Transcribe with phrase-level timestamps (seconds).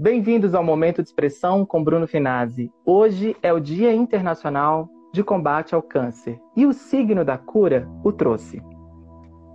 [0.00, 2.70] Bem-vindos ao Momento de Expressão com Bruno Finazzi.
[2.86, 8.12] Hoje é o Dia Internacional de Combate ao Câncer e o signo da cura o
[8.12, 8.62] trouxe.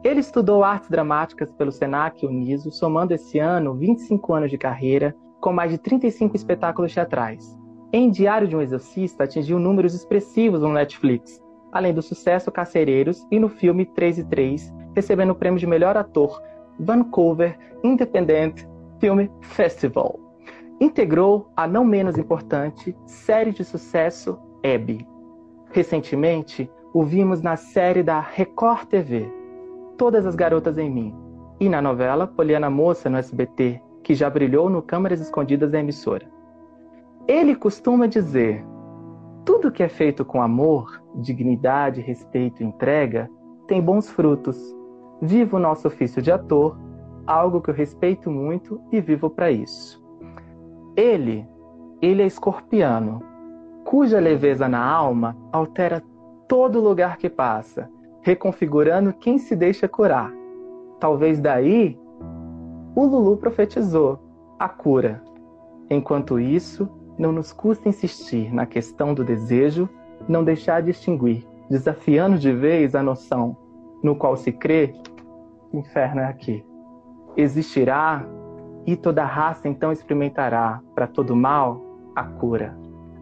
[0.04, 5.54] Ele estudou artes dramáticas pelo Senac Uniso, somando esse ano 25 anos de carreira, com
[5.54, 7.58] mais de 35 espetáculos teatrais.
[7.94, 11.42] Em Diário de um Exorcista, atingiu números expressivos no Netflix,
[11.72, 15.96] além do sucesso Carcereiros e no filme 3 e 3, recebendo o prêmio de melhor
[15.96, 16.42] ator
[16.78, 18.66] Vancouver Independent
[19.00, 20.23] Film Festival.
[20.84, 25.08] Integrou a não menos importante série de sucesso Abby.
[25.72, 29.32] Recentemente, o vimos na série da Record TV,
[29.98, 31.16] Todas as Garotas em Mim,
[31.58, 36.30] e na novela Poliana Moça no SBT, que já brilhou no Câmeras Escondidas da emissora.
[37.30, 38.62] Ele costuma dizer:
[39.46, 43.30] tudo que é feito com amor, dignidade, respeito e entrega
[43.70, 44.60] tem bons frutos.
[45.22, 46.78] Vivo o nosso ofício de ator,
[47.26, 50.03] algo que eu respeito muito e vivo para isso.
[50.96, 51.48] Ele,
[52.02, 53.22] ele é escorpiano,
[53.84, 56.04] cuja leveza na alma altera
[56.48, 57.90] todo lugar que passa,
[58.22, 60.32] reconfigurando quem se deixa curar.
[61.00, 62.00] Talvez daí
[62.96, 64.20] o Lulu profetizou
[64.60, 65.22] a cura.
[65.90, 69.90] Enquanto isso, não nos custa insistir na questão do desejo,
[70.28, 73.58] não deixar de extinguir, desafiando de vez a noção
[74.04, 74.94] no qual se crê,
[75.74, 76.64] inferno é aqui.
[77.36, 78.26] Existirá
[78.86, 81.82] e toda raça então experimentará para todo mal
[82.16, 82.78] a cura.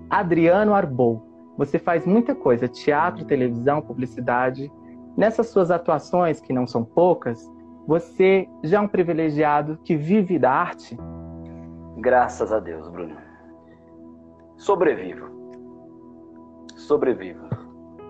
[0.10, 1.26] Adriano Arbou,
[1.58, 4.72] você faz muita coisa, teatro, televisão, publicidade.
[5.16, 7.50] Nessas suas atuações, que não são poucas,
[7.88, 10.98] você já é um privilegiado que vive da arte?
[11.98, 13.16] Graças a Deus, Bruno.
[14.58, 15.28] Sobrevivo.
[16.76, 17.48] Sobrevivo.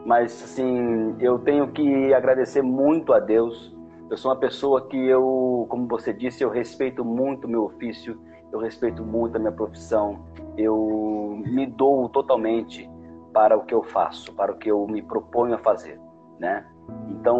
[0.05, 3.70] Mas, assim, eu tenho que agradecer muito a Deus.
[4.11, 8.19] Eu sou uma pessoa que eu, como você disse, eu respeito muito meu ofício,
[8.51, 10.25] eu respeito muito a minha profissão,
[10.57, 12.89] eu me dou totalmente
[13.31, 15.97] para o que eu faço, para o que eu me proponho a fazer,
[16.37, 16.67] né?
[17.07, 17.39] Então,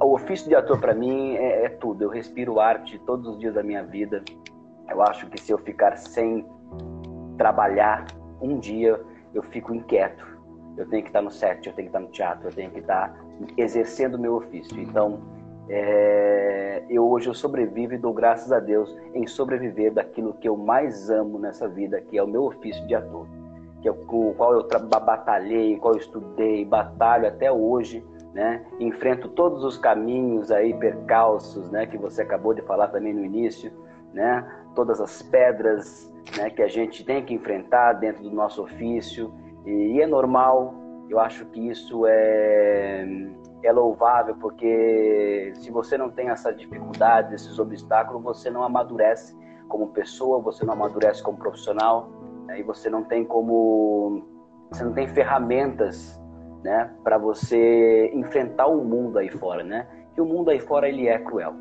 [0.00, 2.02] o ofício de ator para mim é, é, tudo.
[2.02, 4.24] Eu respiro arte todos os dias da minha vida.
[4.90, 6.44] Eu acho que se eu ficar sem
[7.38, 8.04] trabalhar
[8.42, 9.00] um dia,
[9.32, 10.26] eu fico inquieto.
[10.76, 12.80] Eu tenho que estar no set, eu tenho que estar no teatro, eu tenho que
[12.80, 13.14] estar
[13.56, 14.80] exercendo o meu ofício.
[14.80, 20.48] Então, é, eu hoje eu sobrevivo e dou graças a Deus em sobreviver daquilo que
[20.48, 23.26] eu mais amo nessa vida, que é o meu ofício de ator,
[23.80, 23.94] que é o
[24.34, 28.04] qual eu batalhei, qual eu estudei, batalho até hoje
[28.34, 28.66] né?
[28.80, 31.86] Enfrento todos os caminhos aí percalços, né?
[31.86, 33.72] Que você acabou de falar também no início,
[34.12, 34.44] né?
[34.74, 36.50] Todas as pedras, né?
[36.50, 39.32] Que a gente tem que enfrentar dentro do nosso ofício
[39.64, 40.74] e, e é normal.
[41.08, 43.06] Eu acho que isso é
[43.64, 49.36] é louvável porque se você não tem essas dificuldades, esses obstáculos, você não amadurece
[49.68, 52.10] como pessoa, você não amadurece como profissional,
[52.46, 52.60] né?
[52.60, 54.22] e você não tem como
[54.70, 56.20] você não tem ferramentas
[56.62, 59.86] né, para você enfrentar o mundo aí fora, né?
[60.14, 61.52] Que o mundo aí fora ele é cruel.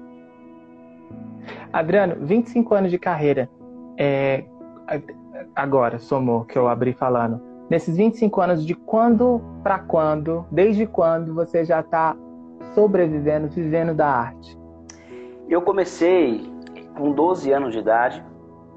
[1.72, 3.50] Adriano, 25 anos de carreira.
[3.98, 4.46] É,
[5.56, 7.53] agora, somou que eu abri falando.
[7.74, 12.16] Nesses 25 anos, de quando para quando, desde quando você já está
[12.76, 14.56] sobrevivendo, vivendo da arte?
[15.50, 16.48] Eu comecei
[16.96, 18.24] com 12 anos de idade,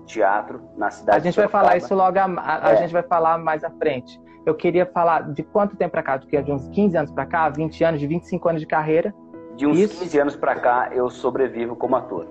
[0.06, 2.72] teatro, na cidade A gente vai falar isso logo, a, a, é.
[2.72, 6.16] a gente vai falar mais à frente eu queria falar de quanto tempo para cá,
[6.16, 9.12] de uns 15 anos para cá, 20 anos, de 25 anos de carreira.
[9.56, 9.98] De uns Isso.
[9.98, 12.26] 15 anos para cá, eu sobrevivo como ator.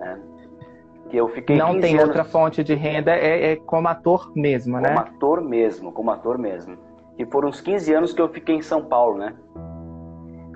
[0.00, 0.18] Né?
[1.08, 2.08] Que eu fiquei Não tem anos...
[2.08, 4.94] outra fonte de renda, é, é, como ator mesmo, como né?
[4.94, 6.76] Como ator mesmo, como ator mesmo.
[7.18, 9.34] E foram uns 15 anos que eu fiquei em São Paulo, né?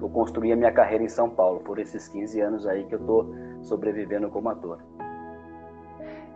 [0.01, 3.01] Eu construí a minha carreira em São Paulo, por esses 15 anos aí que eu
[3.01, 3.27] tô
[3.63, 4.79] sobrevivendo como ator.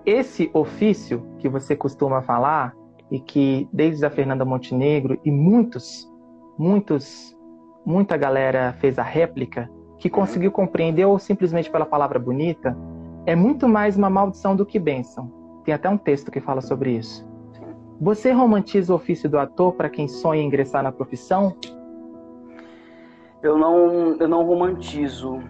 [0.04, 2.74] Esse ofício que você costuma falar,
[3.10, 6.10] e que desde a Fernanda Montenegro e muitos,
[6.58, 7.36] muitos,
[7.84, 12.76] muita galera fez a réplica, que conseguiu compreender ou simplesmente pela palavra bonita,
[13.26, 15.30] é muito mais uma maldição do que bênção.
[15.64, 17.26] Tem até um texto que fala sobre isso.
[18.00, 21.56] Você romantiza o ofício do ator para quem sonha ingressar na profissão?
[23.42, 25.40] Eu não, eu não romantizo.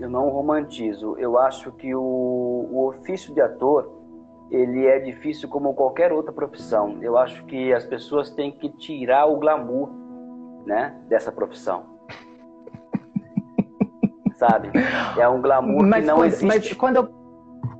[0.00, 1.16] Eu não romantizo.
[1.16, 3.88] Eu acho que o, o ofício de ator
[4.50, 6.98] ele é difícil como qualquer outra profissão.
[7.00, 9.90] Eu acho que as pessoas têm que tirar o glamour,
[10.66, 11.91] né, dessa profissão.
[14.48, 14.70] Sabe?
[15.16, 16.46] É um glamour mas que não quando, existe.
[16.46, 17.08] Mas quando eu...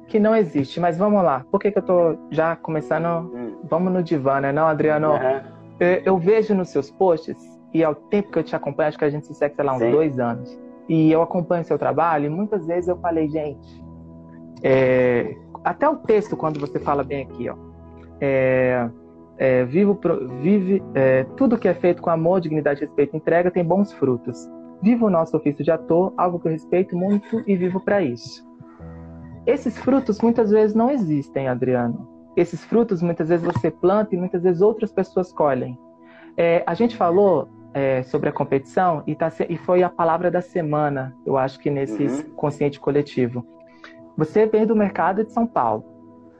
[0.06, 1.44] que não existe, mas vamos lá.
[1.50, 3.30] Por que, que eu tô já começando?
[3.34, 3.56] Hum.
[3.64, 5.12] Vamos no divã, né, não, Adriano?
[5.12, 5.40] Uhum.
[5.80, 7.36] Eu, eu, vejo nos seus posts
[7.74, 9.74] e ao tempo que eu te acompanho, acho que a gente se segue, sei lá,
[9.74, 9.90] uns Sim.
[9.90, 10.56] dois anos.
[10.88, 13.82] E eu acompanho seu trabalho e muitas vezes eu falei, gente,
[14.62, 17.56] é, até o texto, quando você fala bem aqui, ó.
[18.20, 18.88] É,
[19.38, 19.98] é, vivo,
[20.40, 24.48] vive, é, tudo que é feito com amor, dignidade, respeito e entrega tem bons frutos.
[24.82, 28.44] Vivo o nosso ofício de ator, algo que eu respeito muito e vivo para isso.
[29.46, 32.08] Esses frutos muitas vezes não existem, Adriano.
[32.36, 35.78] Esses frutos muitas vezes você planta e muitas vezes outras pessoas colhem.
[36.36, 40.40] É, a gente falou é, sobre a competição e, tá, e, foi a palavra da
[40.40, 42.34] semana, eu acho que nesse uhum.
[42.34, 43.46] consciente coletivo.
[44.16, 45.84] Você veio do mercado de São Paulo,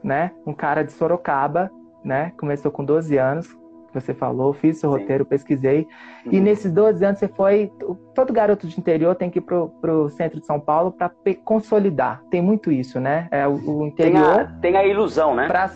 [0.03, 0.31] né?
[0.45, 1.71] Um cara de Sorocaba,
[2.03, 2.31] né?
[2.37, 3.47] Começou com 12 anos,
[3.93, 5.87] você falou, fiz seu roteiro, pesquisei.
[6.25, 6.33] Uhum.
[6.33, 7.71] E nesses 12 anos você foi.
[8.13, 11.11] Todo garoto de interior tem que ir pro, pro centro de São Paulo para
[11.43, 12.23] consolidar.
[12.29, 13.27] Tem muito isso, né?
[13.31, 14.35] É, o, o interior.
[14.35, 15.47] Tem a, tem a, ilusão, né?
[15.47, 15.71] Pra,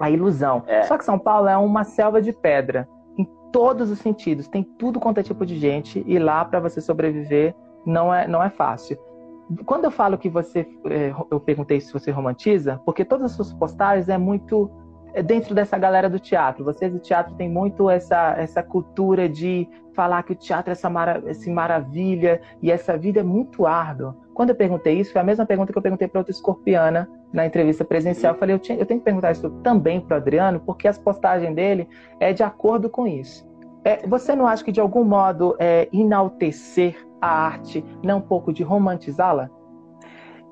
[0.00, 0.62] a ilusão.
[0.66, 0.82] É.
[0.82, 2.88] Só que São Paulo é uma selva de pedra.
[3.18, 4.48] Em todos os sentidos.
[4.48, 6.02] Tem tudo quanto é tipo de gente.
[6.06, 7.54] E lá, para você sobreviver,
[7.84, 8.98] não é, não é fácil.
[9.64, 10.66] Quando eu falo que você.
[10.86, 14.70] É, eu perguntei se você romantiza, porque todas as suas postagens é muito
[15.22, 16.64] dentro dessa galera do teatro.
[16.64, 20.88] Vocês do teatro têm muito essa, essa cultura de falar que o teatro é essa,
[20.88, 24.16] mara, maravilha e essa vida é muito árdua.
[24.32, 27.44] Quando eu perguntei isso, foi a mesma pergunta que eu perguntei para outra escorpiana na
[27.44, 28.34] entrevista presencial.
[28.34, 30.96] Eu falei, eu, tinha, eu tenho que perguntar isso também para o Adriano, porque as
[30.96, 31.88] postagens dele
[32.20, 33.44] é de acordo com isso.
[33.84, 38.52] É, você não acha que de algum modo é, enaltecer a arte, não um pouco
[38.52, 39.50] de romantizá-la?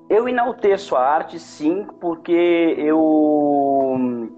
[0.08, 4.28] Eu enalteço a arte, sim, porque eu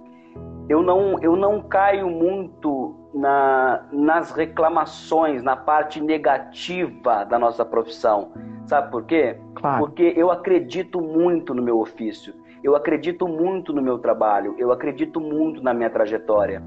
[0.68, 8.32] eu não, eu não caio muito na, nas reclamações, na parte negativa da nossa profissão.
[8.66, 9.38] Sabe por quê?
[9.54, 9.78] Claro.
[9.78, 15.20] Porque eu acredito muito no meu ofício, eu acredito muito no meu trabalho, eu acredito
[15.20, 16.62] muito na minha trajetória.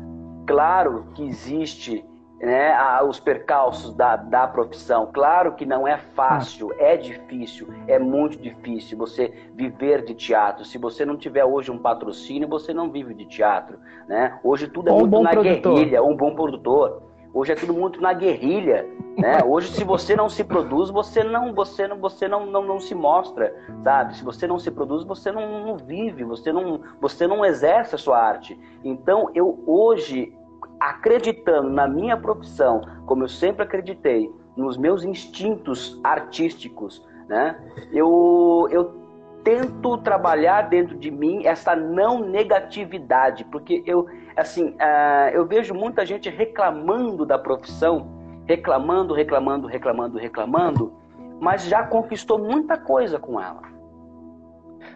[0.48, 2.04] Claro que existe
[2.42, 5.10] né, os percalços da, da profissão.
[5.14, 10.66] Claro que não é fácil, é difícil, é muito difícil você viver de teatro.
[10.66, 13.78] Se você não tiver hoje um patrocínio, você não vive de teatro.
[14.08, 14.40] Né?
[14.44, 15.76] Hoje tudo é um muito na produtor.
[15.76, 17.04] guerrilha, um bom produtor.
[17.34, 18.86] Hoje é tudo muito na guerrilha,
[19.18, 19.40] né?
[19.48, 22.94] Hoje se você não se produz, você não, você não, você não, não, não se
[22.94, 23.56] mostra,
[23.86, 24.18] sabe?
[24.18, 27.98] Se você não se produz, você não, não vive, você não, você não exerce a
[27.98, 28.60] sua arte.
[28.84, 30.34] Então eu hoje
[30.82, 37.56] acreditando na minha profissão, como eu sempre acreditei, nos meus instintos artísticos, né?
[37.94, 39.00] Eu, eu
[39.44, 46.04] tento trabalhar dentro de mim essa não negatividade, porque eu, assim, uh, eu vejo muita
[46.04, 48.08] gente reclamando da profissão,
[48.46, 50.94] reclamando, reclamando, reclamando, reclamando,
[51.40, 53.62] mas já conquistou muita coisa com ela.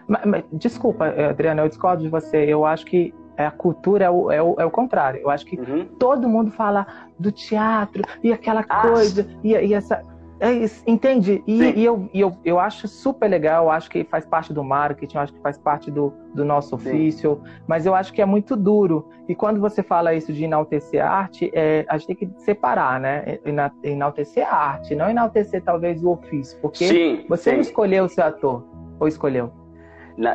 [0.08, 2.38] Mas, mas, desculpa, Adriana, eu discordo de você.
[2.38, 5.22] Eu acho que a cultura é o, é o, é o contrário.
[5.22, 5.86] Eu acho que uhum.
[6.00, 6.86] todo mundo fala
[7.18, 10.02] do teatro e aquela ah, coisa e, e, essa.
[10.38, 11.42] É isso, entende?
[11.48, 14.62] E, e, eu, e eu, eu acho super legal, eu acho que faz parte do
[14.66, 17.52] marketing, eu acho que faz parte do, do nosso ofício, Sim.
[17.66, 19.08] mas eu acho que é muito duro.
[19.30, 23.00] E quando você fala isso de enaltecer a arte, é, a gente tem que separar,
[23.00, 23.40] né?
[23.82, 27.26] Enaltecer a arte, não enaltecer talvez o ofício, porque Sim.
[27.30, 27.56] você Sim.
[27.56, 28.66] não escolheu ser ator,
[29.00, 29.65] ou escolheu?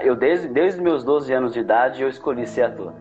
[0.02, 2.92] Eu desde, desde meus 12 anos de idade eu escolhi ser ator.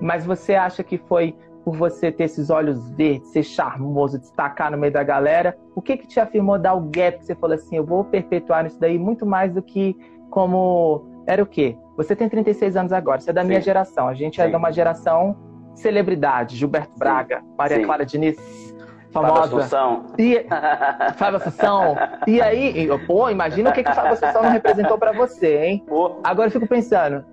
[0.00, 1.34] Mas você acha que foi
[1.64, 5.56] por você ter esses olhos verdes, ser charmoso, destacar no meio da galera?
[5.74, 8.78] O que que te afirmou dar o gap você falou assim, eu vou perpetuar isso
[8.80, 9.96] daí muito mais do que
[10.30, 11.76] como era o quê?
[11.96, 13.48] Você tem 36 anos agora, você é da Sim.
[13.48, 14.08] minha geração.
[14.08, 14.48] A gente é Sim.
[14.48, 15.36] é de uma geração
[15.74, 16.98] celebridade, Gilberto Sim.
[16.98, 18.69] Braga, Maria Clara Diniz,
[19.12, 19.34] famosa.
[19.34, 20.06] Fábio Assunção.
[20.18, 20.46] E,
[21.16, 21.96] Fábio Assunção.
[22.26, 25.84] E aí, pô, imagina o que, que Fábio Assunção não representou para você, hein?
[25.86, 26.20] Pô.
[26.24, 27.24] Agora eu fico pensando,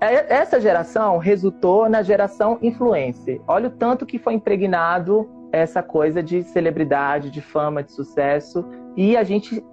[0.00, 3.40] é, essa geração resultou na geração influencer.
[3.46, 8.64] Olha o tanto que foi impregnado essa coisa de celebridade, de fama, de sucesso.
[8.96, 9.64] E a gente,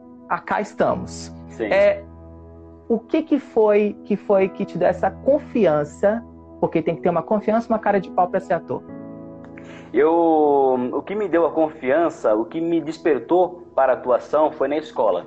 [0.45, 1.31] cá estamos.
[1.49, 1.65] Sim.
[1.65, 2.03] É,
[2.87, 6.23] o que, que foi que foi que te deu essa confiança?
[6.59, 8.83] Porque tem que ter uma confiança, uma cara de pau para ser ator.
[9.93, 14.67] Eu, o que me deu a confiança, o que me despertou para a atuação foi
[14.67, 15.25] na escola.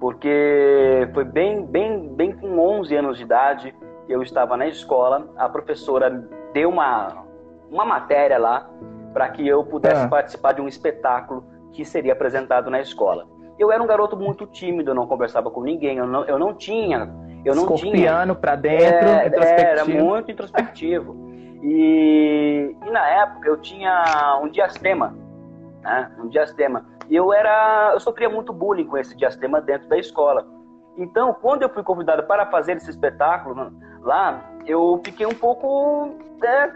[0.00, 3.74] Porque foi bem, bem, bem com 11 anos de idade,
[4.08, 6.10] eu estava na escola, a professora
[6.52, 7.24] deu uma,
[7.70, 8.68] uma matéria lá
[9.12, 10.08] para que eu pudesse é.
[10.08, 13.26] participar de um espetáculo que seria apresentado na escola.
[13.58, 16.54] Eu era um garoto muito tímido, eu não conversava com ninguém, eu não, eu não
[16.54, 17.08] tinha,
[17.44, 21.33] eu não Escorpiano para dentro, é, era muito introspectivo.
[21.64, 25.16] E, e, na época eu tinha um diastema,
[25.82, 26.12] né?
[26.18, 26.84] Um diastema.
[27.08, 30.46] E eu era, eu sofria muito bullying com esse diastema dentro da escola.
[30.96, 36.68] Então, quando eu fui convidado para fazer esse espetáculo lá, eu fiquei um pouco é,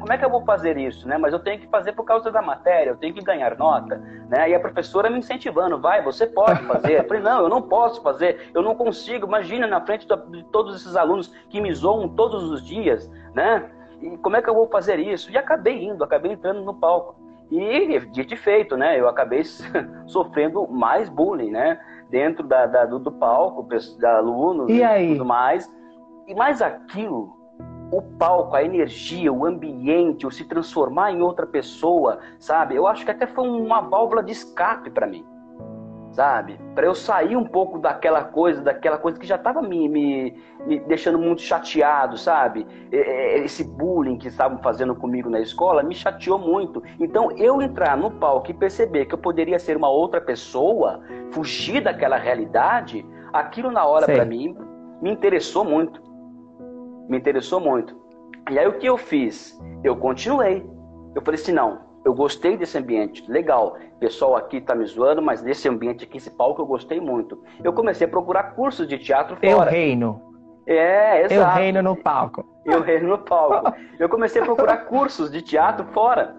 [0.00, 1.16] como é que eu vou fazer isso, né?
[1.16, 3.96] Mas eu tenho que fazer por causa da matéria, eu tenho que ganhar nota,
[4.28, 4.50] né?
[4.50, 6.98] E a professora me incentivando, vai, você pode fazer.
[6.98, 9.24] Eu falei, não, eu não posso fazer, eu não consigo.
[9.26, 13.70] Imagina na frente de todos esses alunos que me zoam todos os dias, né?
[14.02, 15.30] E como é que eu vou fazer isso?
[15.30, 17.14] E acabei indo, acabei entrando no palco.
[17.50, 18.98] E dito e feito, né?
[18.98, 19.42] Eu acabei
[20.06, 21.78] sofrendo mais bullying, né?
[22.10, 25.70] Dentro da, da do, do, palco, de alunos e, e tudo mais.
[26.26, 27.36] E mais aquilo,
[27.92, 32.74] o palco, a energia, o ambiente, o se transformar em outra pessoa, sabe?
[32.74, 35.31] Eu acho que até foi uma válvula de escape para mim
[36.12, 36.58] sabe?
[36.74, 40.78] Para eu sair um pouco daquela coisa, daquela coisa que já estava me, me, me,
[40.80, 42.66] deixando muito chateado, sabe?
[42.90, 46.82] Esse bullying que estavam fazendo comigo na escola me chateou muito.
[47.00, 51.00] Então, eu entrar no palco e perceber que eu poderia ser uma outra pessoa,
[51.32, 54.56] fugir daquela realidade, aquilo na hora para mim
[55.00, 56.00] me interessou muito.
[57.08, 58.00] Me interessou muito.
[58.50, 59.58] E aí o que eu fiz?
[59.82, 60.64] Eu continuei.
[61.14, 63.76] Eu falei assim, não, eu gostei desse ambiente, legal.
[63.96, 67.42] O pessoal aqui tá me zoando, mas nesse ambiente aqui, esse palco, eu gostei muito.
[67.62, 69.48] Eu comecei a procurar cursos de teatro fora.
[69.48, 70.20] Eu reino.
[70.66, 71.34] É, exato.
[71.34, 72.44] Eu reino no palco.
[72.64, 73.72] Eu reino no palco.
[73.98, 76.36] Eu comecei a procurar cursos de teatro fora,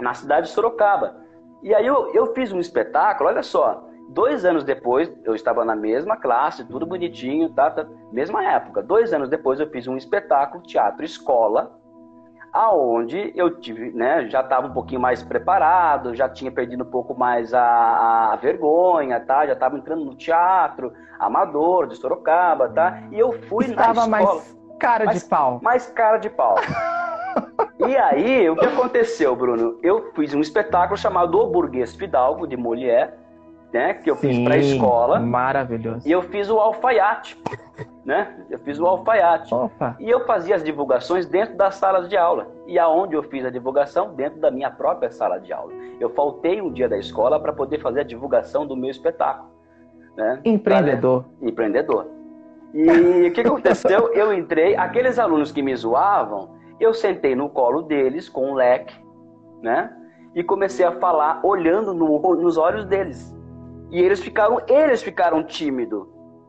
[0.00, 1.16] na cidade de Sorocaba.
[1.62, 3.86] E aí eu, eu fiz um espetáculo, olha só.
[4.08, 8.82] Dois anos depois, eu estava na mesma classe, tudo bonitinho, tá, tá, mesma época.
[8.82, 11.80] Dois anos depois, eu fiz um espetáculo, teatro escola,
[12.52, 17.18] aonde eu tive, né, já estava um pouquinho mais preparado, já tinha perdido um pouco
[17.18, 19.46] mais a, a vergonha, tá?
[19.46, 23.02] Já estava entrando no teatro amador de Sorocaba, tá?
[23.10, 24.34] E eu fui Estava na escola.
[24.34, 25.60] mais cara mais, de pau.
[25.62, 26.56] Mais cara de pau.
[27.86, 29.78] e aí, o que aconteceu, Bruno?
[29.82, 33.14] Eu fiz um espetáculo chamado O Burguês Fidalgo, de Molière,
[33.72, 33.94] né?
[33.94, 35.20] Que eu Sim, fiz para a escola.
[35.20, 36.06] Maravilhoso.
[36.06, 37.40] E eu fiz o alfaiate,
[38.04, 38.44] né?
[38.50, 39.52] Eu fiz o alfaiate.
[39.52, 39.96] Opa.
[39.98, 42.48] E eu fazia as divulgações dentro das salas de aula.
[42.66, 44.14] E aonde eu fiz a divulgação?
[44.14, 45.72] Dentro da minha própria sala de aula.
[45.98, 49.50] Eu faltei um dia da escola para poder fazer a divulgação do meu espetáculo.
[50.16, 50.40] Né?
[50.44, 51.24] Empreendedor.
[51.24, 51.48] Pra...
[51.48, 52.06] Empreendedor.
[52.74, 54.12] E o que aconteceu?
[54.14, 58.94] Eu entrei, aqueles alunos que me zoavam, eu sentei no colo deles com um leque,
[59.62, 59.94] né?
[60.34, 63.36] E comecei a falar olhando no, nos olhos deles.
[63.92, 66.06] E eles ficaram, eles ficaram tímidos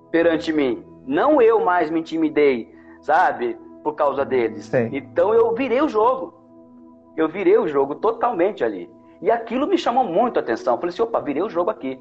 [0.09, 0.83] perante mim.
[1.05, 3.57] Não eu mais me intimidei, sabe?
[3.83, 4.65] Por causa deles.
[4.65, 4.89] Sim.
[4.93, 6.33] Então eu virei o jogo.
[7.17, 8.89] Eu virei o jogo totalmente ali.
[9.21, 10.75] E aquilo me chamou muito a atenção.
[10.75, 11.99] Eu falei assim, opa, virei o jogo aqui.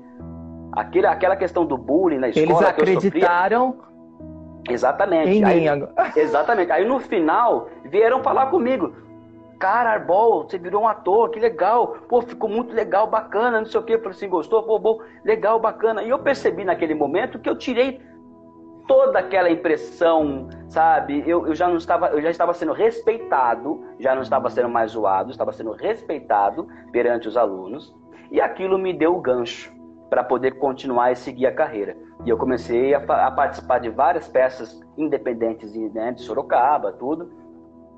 [0.73, 2.47] Aquele, aquela questão do bullying na escola.
[2.47, 3.79] Eles acreditaram.
[4.71, 5.31] Exatamente.
[5.31, 5.93] Em aí, mim agora.
[6.17, 6.71] Exatamente.
[6.71, 8.95] Aí no final vieram falar comigo.
[9.63, 11.99] Cara, Arbol, você virou um ator, que legal.
[12.09, 13.95] Pô, ficou muito legal, bacana, não sei o quê.
[13.95, 14.61] Eu falei assim, gostou?
[14.65, 16.03] Pô, bom, legal, bacana.
[16.03, 18.03] E eu percebi naquele momento que eu tirei
[18.89, 21.23] toda aquela impressão, sabe?
[21.25, 24.91] Eu, eu já não estava, eu já estava sendo respeitado, já não estava sendo mais
[24.91, 27.95] zoado, estava sendo respeitado perante os alunos.
[28.33, 29.73] E aquilo me deu o gancho
[30.11, 31.97] para poder continuar e seguir a carreira.
[32.25, 37.42] E eu comecei a, a participar de várias peças independentes né, de Sorocaba, tudo.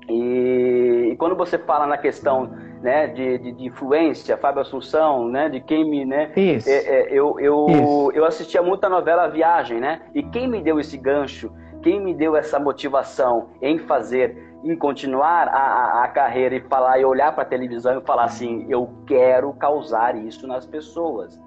[0.07, 2.45] E, e, quando você fala na questão
[2.81, 6.05] né, de, de, de, influência, Fábio Assunção, né, de quem me.
[6.05, 6.69] Né, Isso.
[6.69, 10.01] É, é, eu, eu, eu assistia muito a novela Viagem, né?
[10.13, 15.47] E quem me deu esse gancho, quem me deu essa motivação em fazer, em continuar
[15.47, 18.89] a, a, a carreira e falar e olhar para a televisão e falar assim: eu
[19.07, 21.39] quero causar isso nas pessoas.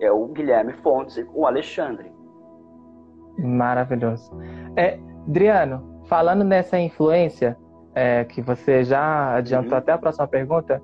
[0.00, 2.12] É o Guilherme Fontes, o Alexandre.
[3.38, 4.30] Maravilhoso.
[4.76, 7.56] É, Adriano, falando nessa influência
[7.94, 9.78] é, que você já adiantou uhum.
[9.78, 10.82] até a próxima pergunta,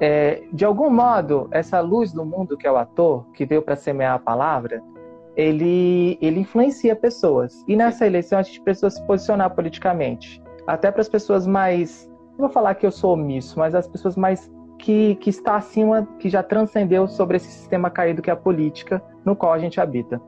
[0.00, 3.76] é, de algum modo, essa luz do mundo que é o ator, que veio para
[3.76, 4.82] semear a palavra,
[5.36, 7.64] ele, ele influencia pessoas.
[7.66, 10.42] E nessa eleição a gente precisa se posicionar politicamente.
[10.66, 12.08] Até para as pessoas mais.
[12.32, 16.06] Não vou falar que eu sou omisso, mas as pessoas mais que, que está acima,
[16.18, 19.80] que já transcendeu sobre esse sistema caído que é a política, no qual a gente
[19.80, 20.20] habita.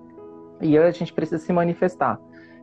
[0.61, 2.19] E a gente precisa se manifestar.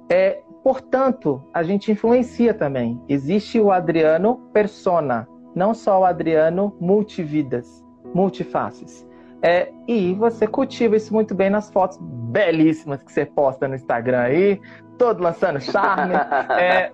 [0.10, 3.02] É, Portanto, a gente influencia também.
[3.08, 7.82] Existe o Adriano persona, não só o Adriano multividas,
[8.14, 9.08] multifaces.
[9.42, 14.20] É, e você cultiva isso muito bem nas fotos belíssimas que você posta no Instagram
[14.20, 14.62] aí,
[14.98, 16.16] todo lançando charme.
[16.60, 16.92] é,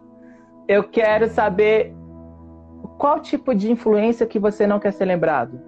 [0.68, 1.96] eu quero saber
[3.00, 5.60] qual tipo de influência que você não quer ser lembrado.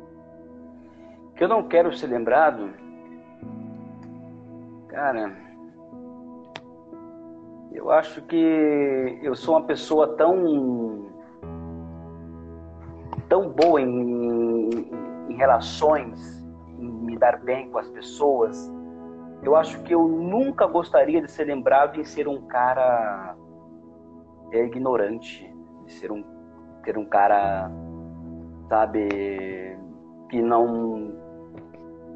[1.35, 2.69] Que eu não quero ser lembrado,
[4.89, 5.44] cara.
[7.75, 11.09] Eu acho que eu sou uma pessoa tão
[13.27, 14.69] tão boa em,
[15.29, 16.41] em relações,
[16.79, 18.71] em me dar bem com as pessoas.
[19.43, 23.35] Eu acho que eu nunca gostaria de ser lembrado em ser um cara
[24.53, 25.53] é, ignorante,
[25.85, 26.23] de ser um
[26.85, 27.69] ser um cara,
[28.69, 29.77] sabe,
[30.29, 31.24] que não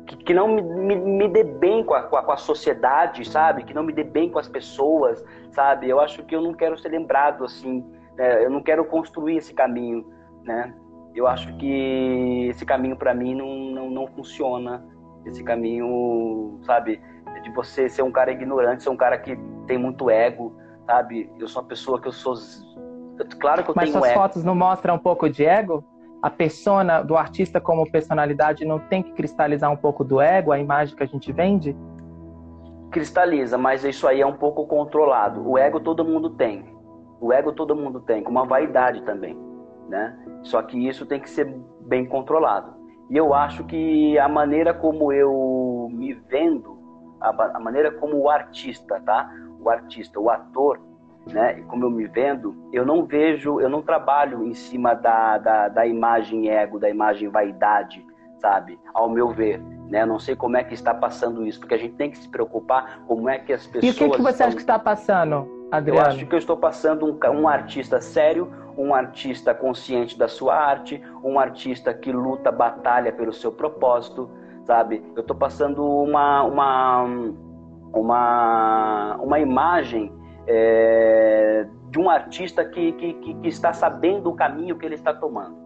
[0.09, 3.63] que, que não me, me, me, dê bem com a, com a, sociedade, sabe?
[3.63, 5.87] Que não me dê bem com as pessoas, sabe?
[5.87, 7.85] Eu acho que eu não quero ser lembrado assim,
[8.17, 8.43] né?
[8.43, 10.11] eu não quero construir esse caminho,
[10.43, 10.73] né?
[11.13, 14.83] Eu acho que esse caminho para mim não, não, não funciona.
[15.25, 16.99] Esse caminho, sabe?
[17.43, 19.37] De você ser um cara ignorante, ser um cara que
[19.67, 20.55] tem muito ego,
[20.87, 21.31] sabe?
[21.37, 22.35] Eu sou uma pessoa que eu sou.
[23.39, 24.19] Claro que eu Mas tenho suas ego.
[24.19, 25.83] fotos não mostram um pouco de ego?
[26.21, 30.59] A persona do artista como personalidade não tem que cristalizar um pouco do ego, a
[30.59, 31.75] imagem que a gente vende?
[32.91, 35.47] Cristaliza, mas isso aí é um pouco controlado.
[35.47, 36.65] O ego todo mundo tem.
[37.21, 39.37] O ego todo mundo tem, como a vaidade também,
[39.87, 40.17] né?
[40.43, 41.45] Só que isso tem que ser
[41.81, 42.73] bem controlado.
[43.09, 46.77] E eu acho que a maneira como eu me vendo,
[47.19, 49.29] a, maneira como o artista, tá?
[49.59, 50.79] O artista, o ator,
[51.27, 51.63] né?
[51.67, 55.85] Como eu me vendo, eu não vejo, eu não trabalho em cima da, da, da
[55.85, 58.05] imagem ego, da imagem vaidade,
[58.39, 58.79] sabe?
[58.93, 59.59] Ao meu ver,
[59.89, 60.01] né?
[60.01, 62.27] Eu não sei como é que está passando isso, porque a gente tem que se
[62.27, 63.83] preocupar como é que as pessoas.
[63.83, 64.47] E o que, que você estão...
[64.47, 65.99] acha que está passando, Adriano?
[65.99, 70.55] Eu acho que eu estou passando um, um artista sério, um artista consciente da sua
[70.55, 74.29] arte, um artista que luta, batalha pelo seu propósito,
[74.63, 75.03] sabe?
[75.15, 77.03] Eu estou passando uma, uma,
[77.93, 84.85] uma, uma imagem é, de um artista que, que, que, está sabendo o caminho que
[84.85, 85.57] ele está tomando,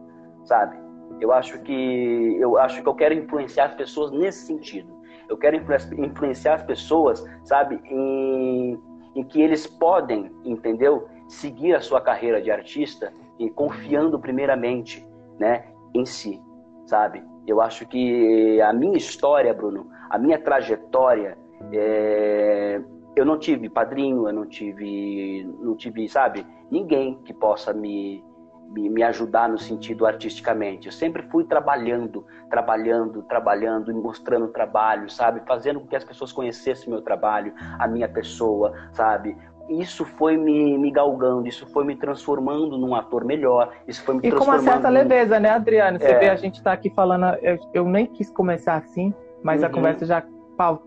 [0.43, 0.77] sabe?
[1.19, 4.91] Eu acho que eu acho que eu quero influenciar as pessoas nesse sentido.
[5.29, 5.55] Eu quero
[5.97, 8.79] influenciar as pessoas, sabe, em,
[9.15, 15.05] em que eles podem, entendeu, seguir a sua carreira de artista e confiando primeiramente,
[15.39, 16.41] né, em si,
[16.85, 17.23] sabe?
[17.47, 21.37] Eu acho que a minha história, Bruno, a minha trajetória,
[21.71, 22.81] é,
[23.15, 28.23] eu não tive padrinho, eu não tive, não tive, sabe, ninguém que possa me,
[28.69, 30.87] me, me, ajudar no sentido artisticamente.
[30.87, 36.89] Eu sempre fui trabalhando, trabalhando, trabalhando, mostrando trabalho, sabe, fazendo com que as pessoas conhecessem
[36.89, 39.37] meu trabalho, a minha pessoa, sabe.
[39.69, 44.19] Isso foi me, me galgando, isso foi me transformando num ator melhor, isso foi me
[44.19, 44.59] e transformando...
[44.59, 45.99] E com uma certa leveza, né, Adriano?
[45.99, 46.19] Você é...
[46.19, 49.67] vê, a gente está aqui falando, eu, eu, nem quis começar assim, mas uhum.
[49.67, 50.21] a conversa já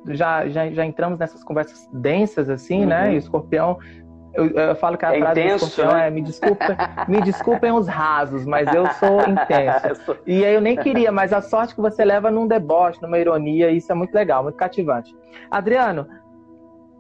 [0.08, 3.02] já, já, já entramos nessas conversas densas, assim, né?
[3.02, 3.06] uhum.
[3.06, 3.12] né?
[3.12, 3.78] E o escorpião.
[4.34, 6.08] Eu, eu falo que a é frase intenso, do escorpião né?
[6.08, 6.76] é me desculpa,
[7.08, 10.18] me desculpem os rasos, mas eu sou intenso.
[10.26, 13.70] E aí eu nem queria, mas a sorte que você leva num deboche, numa ironia,
[13.70, 15.16] isso é muito legal, muito cativante.
[15.50, 16.06] Adriano,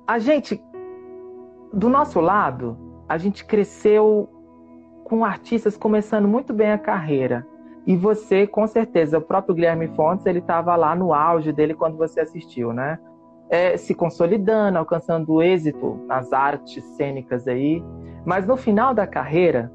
[0.06, 0.62] a gente,
[1.74, 4.30] do nosso lado, a gente cresceu
[5.04, 7.46] com artistas começando muito bem a carreira.
[7.86, 11.96] E você, com certeza, o próprio Guilherme Fontes, ele estava lá no auge dele quando
[11.96, 12.98] você assistiu, né?
[13.48, 17.82] É, se consolidando, alcançando êxito nas artes cênicas aí.
[18.24, 19.72] Mas no final da carreira,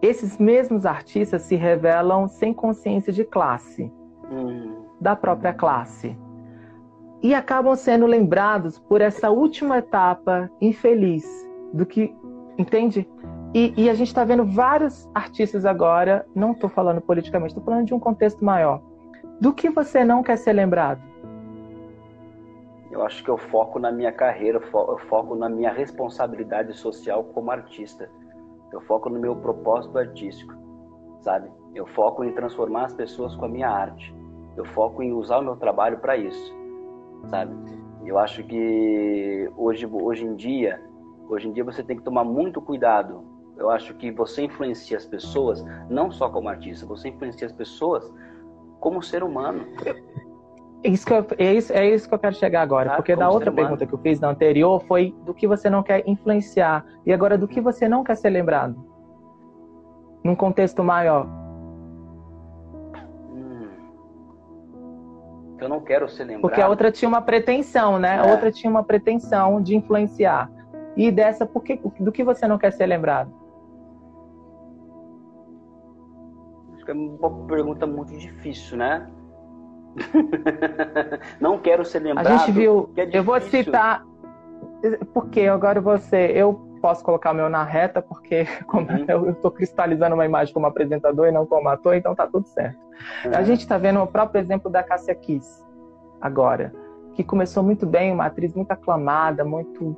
[0.00, 3.92] esses mesmos artistas se revelam sem consciência de classe,
[4.30, 4.84] hum.
[4.98, 6.16] da própria classe.
[7.22, 11.24] E acabam sendo lembrados por essa última etapa infeliz
[11.72, 12.14] do que,
[12.56, 13.06] entende?
[13.56, 17.86] E, e a gente está vendo vários artistas agora, não estou falando politicamente, estou falando
[17.86, 18.82] de um contexto maior.
[19.40, 21.00] Do que você não quer ser lembrado?
[22.90, 27.50] Eu acho que eu foco na minha carreira, eu foco na minha responsabilidade social como
[27.50, 28.10] artista.
[28.70, 30.52] Eu foco no meu propósito artístico,
[31.22, 31.50] sabe?
[31.74, 34.14] Eu foco em transformar as pessoas com a minha arte.
[34.54, 36.54] Eu foco em usar o meu trabalho para isso,
[37.30, 37.54] sabe?
[38.04, 40.78] Eu acho que hoje, hoje em dia,
[41.26, 45.06] hoje em dia você tem que tomar muito cuidado eu acho que você influencia as
[45.06, 48.10] pessoas, não só como artista, você influencia as pessoas
[48.80, 49.66] como ser humano.
[50.84, 53.16] É isso que eu, é, isso, é isso que eu quero chegar agora, ah, porque
[53.16, 56.84] da outra pergunta que eu fiz na anterior foi do que você não quer influenciar,
[57.04, 58.76] e agora do que você não quer ser lembrado.
[60.22, 61.26] Num contexto maior.
[63.32, 63.68] Hum.
[65.58, 66.42] Eu não quero ser lembrado.
[66.42, 68.16] Porque a outra tinha uma pretensão, né?
[68.16, 68.18] É.
[68.18, 70.50] A outra tinha uma pretensão de influenciar.
[70.96, 73.45] E dessa, por que, do que você não quer ser lembrado?
[76.90, 79.06] É uma pergunta muito difícil, né?
[81.40, 82.26] não quero ser lembrado.
[82.26, 82.90] A gente viu.
[82.96, 84.04] É eu vou citar.
[85.12, 86.32] Porque agora você.
[86.34, 89.04] Eu posso colocar o meu na reta, porque como uhum.
[89.08, 92.78] eu estou cristalizando uma imagem como apresentador e não como ator, então tá tudo certo.
[93.24, 93.32] Uhum.
[93.34, 95.64] A gente está vendo o próprio exemplo da Cássia Kiss
[96.20, 96.72] agora,
[97.14, 99.96] que começou muito bem, uma atriz muito aclamada, muito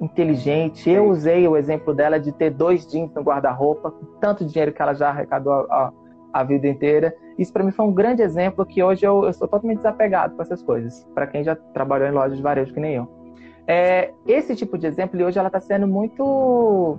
[0.00, 0.90] inteligente.
[0.90, 4.94] Eu usei o exemplo dela de ter dois jeans no guarda-roupa, tanto dinheiro que ela
[4.94, 5.92] já arrecadou a,
[6.32, 7.14] a vida inteira.
[7.38, 10.42] Isso para mim foi um grande exemplo que hoje eu, eu sou totalmente desapegado com
[10.42, 13.08] essas coisas, para quem já trabalhou em lojas de varejo que nem eu.
[13.66, 16.98] É, esse tipo de exemplo, e hoje ela está sendo muito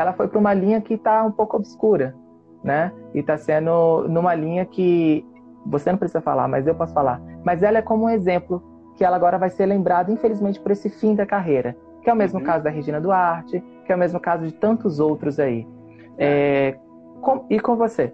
[0.00, 2.14] ela foi para uma linha que está um pouco obscura,
[2.62, 2.92] né?
[3.12, 5.26] E está sendo numa linha que
[5.66, 7.20] você não precisa falar, mas eu posso falar.
[7.44, 8.62] Mas ela é como um exemplo
[8.96, 12.16] que ela agora vai ser lembrada, infelizmente, por esse fim da carreira, que é o
[12.16, 12.44] mesmo uhum.
[12.44, 15.66] caso da Regina Duarte, que é o mesmo caso de tantos outros aí.
[16.16, 16.76] É,
[17.20, 18.12] com, e com você?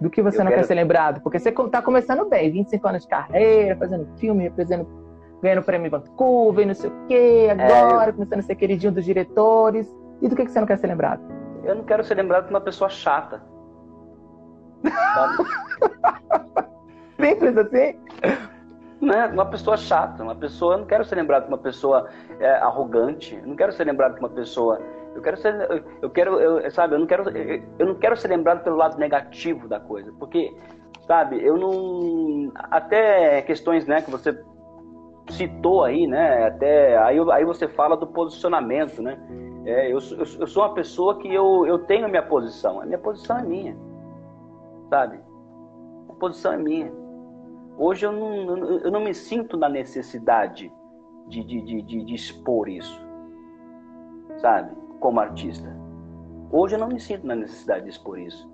[0.00, 0.62] Do que você eu não quero...
[0.62, 1.20] quer ser lembrado?
[1.20, 4.88] Porque você está começando bem, 25 anos de carreira, fazendo filme, representando,
[5.42, 8.14] ganhando prêmio em Vancouver, não sei o quê, agora é, eu...
[8.14, 9.88] começando a ser queridinho dos diretores.
[10.20, 11.22] E do que, que você não quer ser lembrado?
[11.64, 13.42] Eu não quero ser lembrado como uma pessoa chata.
[17.20, 17.96] Simples assim?
[19.02, 19.26] Né?
[19.26, 20.74] Uma pessoa chata, uma pessoa.
[20.74, 23.34] Eu não quero ser lembrado como uma pessoa é, arrogante.
[23.34, 24.80] Eu não quero ser lembrado como uma pessoa.
[25.12, 25.84] Eu quero ser.
[26.00, 26.38] Eu quero.
[26.38, 27.24] Eu, sabe, eu não quero.
[27.80, 30.12] Eu não quero ser lembrado pelo lado negativo da coisa.
[30.20, 30.56] Porque,
[31.04, 32.52] sabe, eu não.
[32.54, 34.40] Até questões, né, que você
[35.30, 36.46] citou aí, né?
[36.46, 36.96] Até.
[36.98, 39.18] Aí, aí você fala do posicionamento, né?
[39.66, 42.80] É, eu, eu, eu, sou uma pessoa que eu, eu tenho a minha posição.
[42.80, 43.76] A minha posição é minha.
[44.88, 45.18] Sabe?
[46.08, 47.01] A posição é minha.
[47.76, 50.72] Hoje eu não, eu não me sinto na necessidade
[51.28, 53.00] de, de, de, de expor isso,
[54.36, 54.74] sabe?
[55.00, 55.74] Como artista.
[56.50, 58.50] Hoje eu não me sinto na necessidade de expor isso.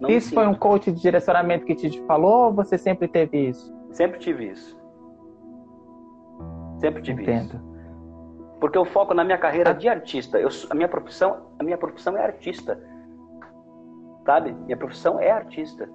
[0.00, 3.72] Não isso foi um coach de direcionamento que te falou ou você sempre teve isso?
[3.92, 4.76] Sempre tive isso.
[6.80, 7.54] Sempre tive Entendo.
[7.54, 7.72] isso.
[8.58, 10.40] Porque eu foco na minha carreira de artista.
[10.40, 12.80] Eu, a minha profissão, a minha profissão é artista.
[14.26, 14.52] Sabe?
[14.52, 15.88] Minha profissão é artista.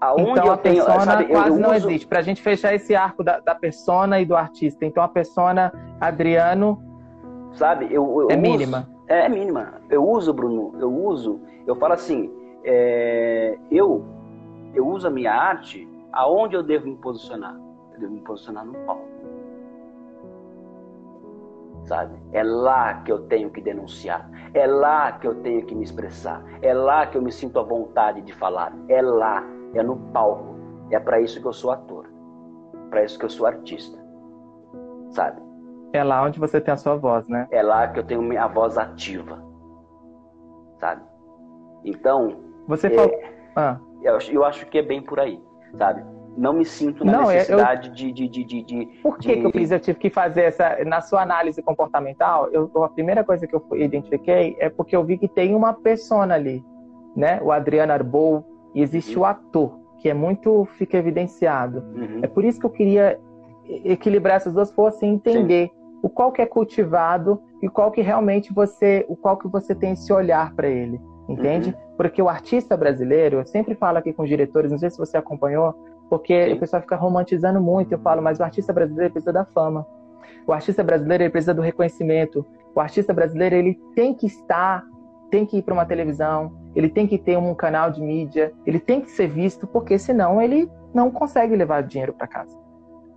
[0.00, 2.06] Aonde então a tenho, persona sabe, quase não existe.
[2.06, 5.72] Para a gente fechar esse arco da, da persona e do artista, então a persona
[6.00, 6.82] Adriano,
[7.54, 7.86] sabe?
[7.90, 8.88] Eu, eu é uso, mínima.
[9.08, 9.74] É, é, mínima.
[9.88, 10.74] Eu uso, Bruno.
[10.78, 11.40] Eu uso.
[11.66, 12.30] Eu falo assim.
[12.62, 14.04] É, eu
[14.74, 17.56] eu uso a minha arte aonde eu devo me posicionar.
[17.94, 19.06] Eu devo me posicionar no palco.
[21.84, 22.16] Sabe?
[22.32, 24.28] É lá que eu tenho que denunciar.
[24.52, 26.44] É lá que eu tenho que me expressar.
[26.60, 28.74] É lá que eu me sinto à vontade de falar.
[28.88, 29.42] É lá
[29.78, 30.56] é no palco.
[30.90, 32.06] É para isso que eu sou ator.
[32.90, 33.98] Para isso que eu sou artista.
[35.10, 35.40] Sabe?
[35.92, 37.46] É lá onde você tem a sua voz, né?
[37.50, 39.42] É lá que eu tenho minha voz ativa.
[40.78, 41.02] Sabe?
[41.84, 42.40] Então.
[42.68, 43.20] Você é, falou.
[43.56, 43.78] Ah.
[44.02, 45.42] Eu, eu acho que é bem por aí,
[45.76, 46.04] sabe?
[46.36, 47.94] não me sinto na não, necessidade eu...
[47.94, 49.40] de, de, de, de, de, Por que, de...
[49.40, 49.70] que eu fiz?
[49.70, 50.84] Eu tive que fazer essa.
[50.84, 55.16] Na sua análise comportamental, eu, a primeira coisa que eu identifiquei é porque eu vi
[55.16, 56.62] que tem uma persona ali,
[57.16, 57.40] né?
[57.42, 58.44] O Adriano Arbou,
[58.76, 59.22] e existe uhum.
[59.22, 61.78] o ator, que é muito, fica evidenciado.
[61.94, 62.20] Uhum.
[62.22, 63.18] É por isso que eu queria
[63.84, 65.98] equilibrar essas duas forças e entender Sim.
[66.02, 69.92] o qual que é cultivado e qual que realmente você, o qual que você tem
[69.92, 71.70] esse olhar para ele, entende?
[71.70, 71.96] Uhum.
[71.96, 75.16] Porque o artista brasileiro, eu sempre falo aqui com os diretores, não sei se você
[75.16, 75.74] acompanhou,
[76.10, 76.52] porque Sim.
[76.52, 79.86] o pessoal fica romantizando muito, eu falo, mas o artista brasileiro precisa da fama.
[80.46, 82.44] O artista brasileiro precisa do reconhecimento.
[82.74, 84.84] O artista brasileiro ele tem que estar,
[85.36, 88.80] tem que ir para uma televisão, ele tem que ter um canal de mídia, ele
[88.80, 92.56] tem que ser visto, porque senão ele não consegue levar dinheiro para casa.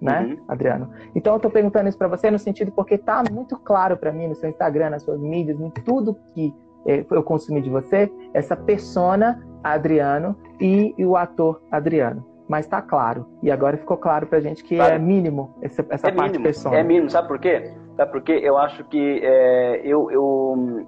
[0.02, 0.44] Né, uhum.
[0.48, 0.90] Adriano?
[1.14, 4.28] Então eu estou perguntando isso para você no sentido porque tá muito claro para mim
[4.28, 6.54] no seu Instagram, nas suas mídias, em tudo que
[6.86, 12.26] é, eu consumi de você, essa persona Adriano e, e o ator Adriano.
[12.48, 13.28] Mas está claro.
[13.44, 14.96] E agora ficou claro para gente que sabe?
[14.96, 16.78] é mínimo essa, essa é parte mínimo, persona.
[16.78, 17.74] É mínimo, sabe por quê?
[17.98, 18.40] Sabe por quê?
[18.42, 20.88] Eu acho que é, eu, eu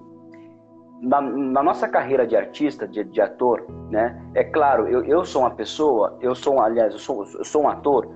[1.02, 4.22] na, na, nossa carreira de artista, de, de ator, né?
[4.36, 7.70] É claro, eu, eu sou uma pessoa, eu sou, aliás, eu sou, eu sou um
[7.70, 8.08] ator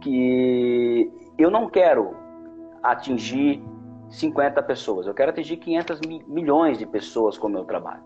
[0.00, 2.14] que eu não quero
[2.82, 3.64] atingir
[4.10, 8.02] 50 pessoas, eu quero atingir 500 milhões de pessoas com o meu trabalho,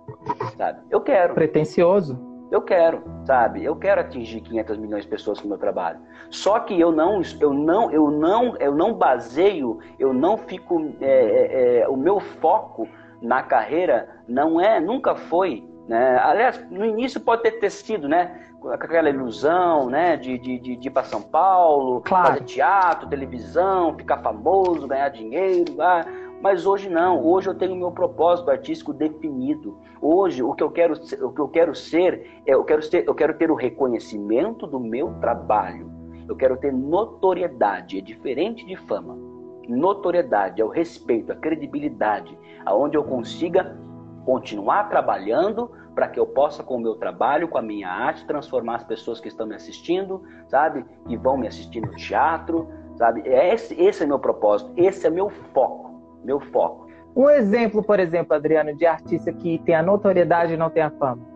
[0.56, 0.80] sabe?
[0.88, 1.34] Eu quero.
[1.34, 2.16] Pretencioso.
[2.50, 3.62] Eu quero, sabe?
[3.62, 5.98] Eu quero atingir 500 milhões de pessoas com o meu trabalho.
[6.30, 11.06] Só que eu não, eu não, eu não, eu não baseio, eu não fico, é,
[11.06, 12.88] é, é, o meu foco
[13.20, 16.18] na carreira não é, nunca foi, né?
[16.22, 18.44] Aliás, no início pode ter, ter sido, né?
[18.72, 20.16] Aquela ilusão, né?
[20.16, 22.28] De, de, de, de ir para São Paulo, claro.
[22.28, 26.04] fazer teatro, televisão, ficar famoso, ganhar dinheiro, ah,
[26.42, 27.24] mas hoje não.
[27.24, 29.78] Hoje eu tenho meu propósito artístico definido.
[30.00, 33.14] Hoje o que eu quero, o que eu quero ser, é, eu quero ser, eu
[33.14, 35.90] quero ter o reconhecimento do meu trabalho.
[36.28, 39.28] Eu quero ter notoriedade, é diferente de fama
[39.68, 42.36] notoriedade, ao respeito, à credibilidade,
[42.68, 43.76] aonde eu consiga
[44.24, 48.76] continuar trabalhando para que eu possa, com o meu trabalho, com a minha arte, transformar
[48.76, 50.84] as pessoas que estão me assistindo, sabe?
[51.06, 53.22] Que vão me assistir no teatro, sabe?
[53.24, 56.86] Esse, esse é meu propósito, esse é meu foco, meu foco.
[57.16, 60.90] Um exemplo, por exemplo, Adriano, de artista que tem a notoriedade e não tem a
[60.90, 61.26] fama.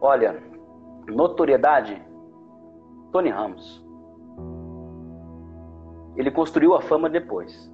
[0.00, 0.42] Olha,
[1.08, 2.02] notoriedade,
[3.12, 3.84] Tony Ramos.
[6.16, 7.70] Ele construiu a fama depois.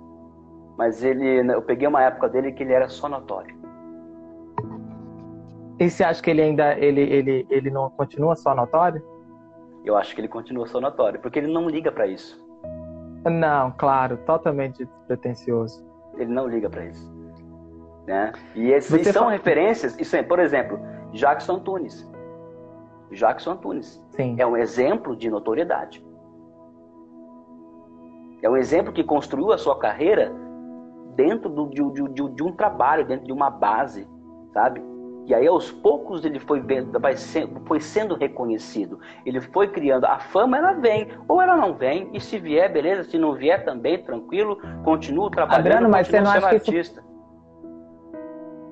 [0.77, 3.57] Mas ele, eu peguei uma época dele que ele era só notório.
[5.79, 9.03] E você acha que ele ainda ele, ele, ele não continua só notório?
[9.85, 12.45] Eu acho que ele continua só notório, porque ele não liga para isso.
[13.25, 15.85] Não, claro, totalmente pretensioso.
[16.17, 17.15] Ele não liga para isso.
[18.07, 18.33] Né?
[18.55, 19.33] E esses são fala...
[19.33, 20.79] referências, isso é, por exemplo,
[21.13, 22.09] Jackson Antunes.
[23.11, 24.37] Jackson Antunes Sim.
[24.39, 26.05] é um exemplo de notoriedade.
[28.43, 30.33] É um exemplo que construiu a sua carreira
[31.17, 34.07] dentro do, de, de, de, um trabalho, dentro de uma base,
[34.53, 34.83] sabe?
[35.27, 39.01] E aí, aos poucos, ele foi, vendo, vai sendo, foi sendo reconhecido.
[39.25, 40.05] Ele foi criando.
[40.05, 41.09] A fama, ela vem.
[41.27, 42.09] Ou ela não vem.
[42.13, 43.03] E se vier, beleza.
[43.03, 44.61] Se não vier, também, tranquilo.
[44.85, 46.71] Continua trabalhando, Adriano, mas você não acha artista.
[46.71, 47.01] Que isso...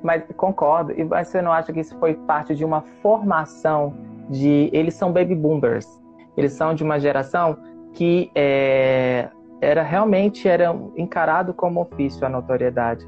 [0.01, 0.93] Mas concordo.
[0.93, 3.93] E mas você não acha que isso foi parte de uma formação
[4.31, 4.71] de...
[4.73, 5.89] Eles são baby boomers.
[6.37, 7.57] Eles são de uma geração
[7.95, 9.29] que é,
[9.65, 13.07] era realmente era encarado como ofício a notoriedade.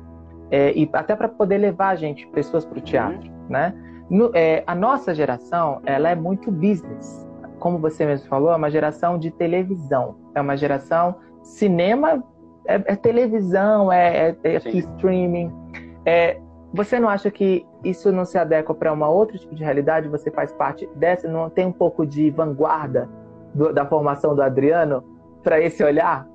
[0.51, 3.75] É, e até para poder levar gente, pessoas para o teatro né?
[4.09, 7.27] No, é, a nossa geração, ela é muito business.
[7.59, 10.17] Como você mesmo falou, é uma geração de televisão.
[10.35, 12.23] É uma geração cinema
[12.67, 15.53] é, é televisão, é, é, é streaming.
[16.05, 16.39] É,
[16.73, 20.09] você não acha que isso não se adequa para uma outro tipo de realidade?
[20.09, 21.29] Você faz parte dessa?
[21.29, 23.09] Não tem um pouco de vanguarda
[23.55, 25.03] do, da formação do Adriano
[25.43, 26.27] para esse olhar?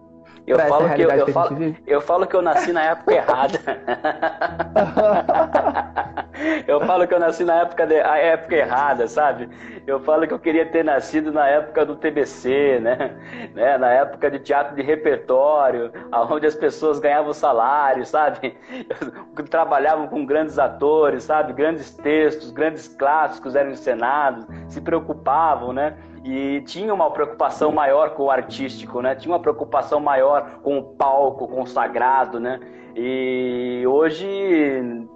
[0.48, 3.60] Eu falo, que eu, eu, que falo, eu falo que eu nasci na época errada.
[6.68, 9.48] eu falo que eu nasci na época, de, a época errada, sabe?
[9.86, 13.16] Eu falo que eu queria ter nascido na época do TBC, né?
[13.54, 13.78] né?
[13.78, 18.58] Na época de teatro de repertório, onde as pessoas ganhavam salário, sabe?
[19.50, 21.54] Trabalhavam com grandes atores, sabe?
[21.54, 25.96] Grandes textos, grandes clássicos eram encenados, se preocupavam, né?
[26.24, 29.16] E tinha uma preocupação maior com o artístico, né?
[29.16, 32.60] Tinha uma preocupação maior com o palco, com o sagrado, né?
[32.96, 34.28] E hoje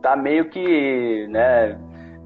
[0.02, 1.78] tá meio que, né?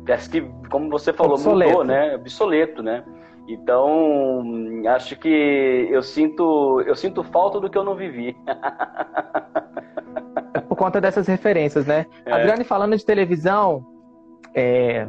[0.05, 1.71] Parece que, como você falou, obsoleto.
[1.71, 2.15] mudou, né?
[2.15, 3.03] Obsoleto, né?
[3.47, 4.43] Então,
[4.87, 8.37] acho que eu sinto, eu sinto falta do que eu não vivi.
[10.69, 12.05] Por conta dessas referências, né?
[12.25, 12.31] É.
[12.31, 13.83] Adriane, falando de televisão,
[14.53, 15.07] é,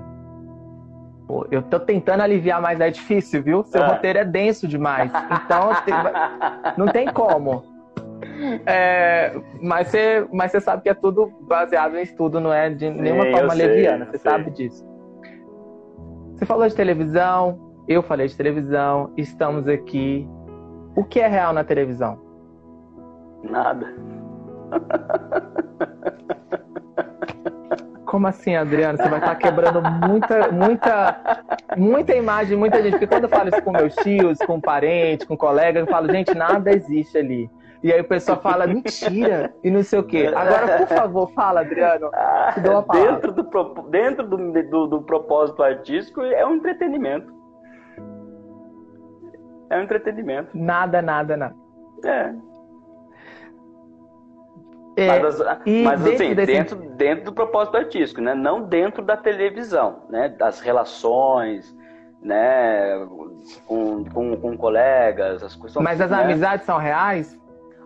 [1.30, 3.62] Pô, eu tô tentando aliviar, mas é difícil, viu?
[3.62, 3.86] Seu é.
[3.86, 5.12] roteiro é denso demais.
[5.44, 5.70] Então,
[6.76, 7.62] não tem como.
[8.66, 12.90] É, mas, você, mas você sabe que é tudo baseado em estudo, não é de
[12.90, 14.06] nenhuma Sim, forma leviana.
[14.06, 14.28] Você sei.
[14.28, 14.84] sabe disso.
[16.34, 20.28] Você falou de televisão, eu falei de televisão, estamos aqui.
[20.96, 22.18] O que é real na televisão?
[23.44, 23.86] Nada.
[28.10, 28.98] Como assim, Adriano?
[28.98, 31.44] Você vai estar quebrando muita, muita,
[31.76, 32.94] muita imagem, muita gente.
[32.94, 36.34] Porque quando eu falo isso com meus tios, com parentes, com colegas, eu falo, gente,
[36.34, 37.48] nada existe ali.
[37.84, 40.26] E aí o pessoal fala, mentira, e não sei o quê.
[40.34, 42.10] Agora, por favor, fala, Adriano.
[42.52, 43.12] Te dou a palavra.
[43.12, 47.32] Dentro, do, dentro do, do, do propósito artístico, é um entretenimento.
[49.70, 50.50] É um entretenimento.
[50.52, 51.54] Nada, nada, nada.
[52.04, 52.34] É.
[54.96, 55.38] É, mas,
[55.84, 56.52] mas assim, desse...
[56.52, 58.34] dentro, dentro do propósito artístico, né?
[58.34, 60.28] Não dentro da televisão, né?
[60.28, 61.74] Das relações,
[62.22, 63.06] né?
[63.66, 65.80] Com, com, com colegas, as coisas.
[65.82, 66.22] Mas as né?
[66.22, 67.38] amizades são reais?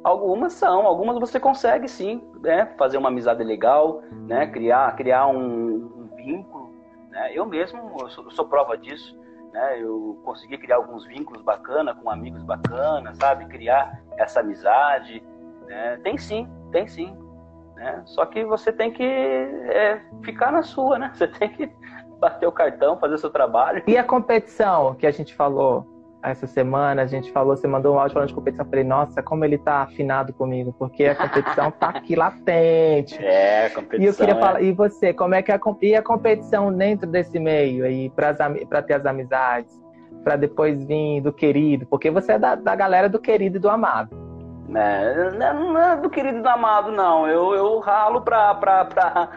[0.03, 2.67] Algumas são, algumas você consegue sim, né?
[2.77, 4.47] Fazer uma amizade legal, né?
[4.47, 6.75] Criar, criar um, um vínculo.
[7.11, 7.31] Né?
[7.33, 9.19] Eu mesmo eu sou, sou prova disso.
[9.53, 9.81] Né?
[9.81, 13.47] Eu consegui criar alguns vínculos bacanas com amigos bacanas, sabe?
[13.47, 15.23] Criar essa amizade.
[15.67, 15.99] Né?
[16.03, 17.17] Tem sim, tem sim.
[17.77, 18.03] Né?
[18.05, 21.11] Só que você tem que é, ficar na sua, né?
[21.15, 21.71] Você tem que
[22.21, 23.83] bater o cartão, fazer o seu trabalho.
[23.87, 25.87] E a competição que a gente falou
[26.23, 29.23] essa semana, a gente falou, você mandou um áudio falando de competição, eu falei, nossa,
[29.23, 33.19] como ele tá afinado comigo, porque a competição tá aqui latente.
[33.23, 34.05] É, a competição.
[34.05, 34.41] E eu queria é...
[34.41, 38.09] falar, e você, como é que é a, e a competição dentro desse meio aí,
[38.09, 39.79] para ter as amizades,
[40.23, 43.69] para depois vir do querido, porque você é da, da galera do querido e do
[43.69, 44.24] amado.
[44.75, 47.27] É, não é do querido do amado, não.
[47.27, 49.29] Eu, eu ralo pra, pra, pra,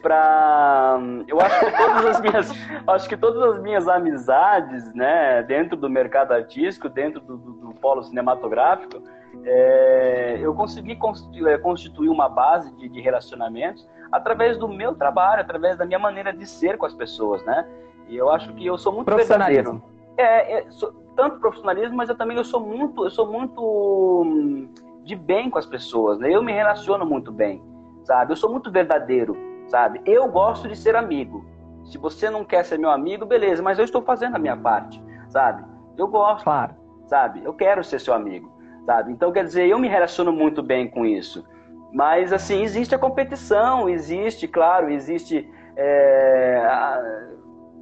[0.00, 0.98] pra.
[1.26, 2.50] Eu acho que todas as minhas.
[2.86, 7.74] acho que todas as minhas amizades, né, dentro do mercado artístico, dentro do, do, do
[7.74, 9.02] polo cinematográfico,
[9.44, 15.40] é, eu consegui constituir, é, constituir uma base de, de, relacionamentos através do meu trabalho,
[15.40, 17.66] através da minha maneira de ser com as pessoas, né?
[18.08, 19.82] E eu acho que eu sou muito verdadeiro.
[20.16, 24.68] É, é sou, tanto profissionalismo, mas eu também eu sou muito, eu sou muito hum,
[25.02, 26.30] de bem com as pessoas, né?
[26.30, 27.62] Eu me relaciono muito bem,
[28.04, 28.32] sabe?
[28.32, 29.36] Eu sou muito verdadeiro,
[29.68, 30.00] sabe?
[30.04, 31.44] Eu gosto de ser amigo.
[31.84, 35.02] Se você não quer ser meu amigo, beleza, mas eu estou fazendo a minha parte,
[35.28, 35.64] sabe?
[35.96, 36.74] Eu gosto, claro.
[37.06, 37.42] sabe?
[37.44, 38.52] Eu quero ser seu amigo,
[38.84, 39.12] sabe?
[39.12, 41.44] Então, quer dizer, eu me relaciono muito bem com isso.
[41.92, 45.50] Mas, assim, existe a competição, existe, claro, existe.
[45.76, 47.28] É, a,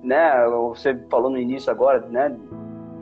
[0.04, 2.36] né, você falou no início agora, né?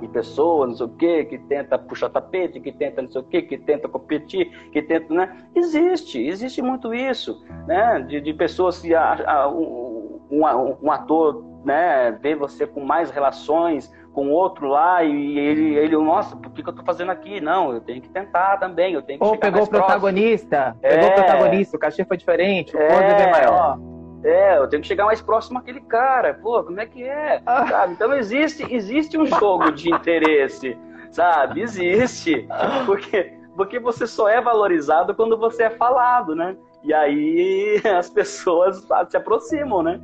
[0.00, 3.24] De pessoas, não sei o quê, que tenta puxar tapete, que tenta não sei o
[3.24, 5.36] quê, que tenta competir, que tenta, né?
[5.54, 8.00] Existe, existe muito isso, né?
[8.00, 14.30] De, de pessoas que a, um, um, ator, né, vê você com mais relações com
[14.30, 17.40] outro lá e ele, ele nossa, por que, que eu tô fazendo aqui?
[17.40, 21.12] Não, eu tenho que tentar também, eu tenho que Ou pegou o protagonista, pegou é,
[21.12, 23.78] o protagonista, o cachê foi diferente, o é, é maior.
[24.24, 27.42] É, eu tenho que chegar mais próximo àquele cara, pô, como é que é?
[27.44, 27.66] Ah.
[27.66, 27.92] Sabe?
[27.94, 30.78] Então existe, existe um jogo de interesse,
[31.10, 31.60] sabe?
[31.60, 32.46] Existe.
[32.86, 36.56] Porque, porque você só é valorizado quando você é falado, né?
[36.84, 40.00] E aí as pessoas se aproximam, né?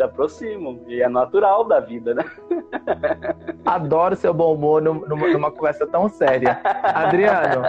[0.00, 0.80] se aproximam.
[0.88, 2.24] E é natural da vida, né?
[3.66, 6.58] Adoro seu bom humor numa, numa conversa tão séria.
[6.82, 7.62] Adriano,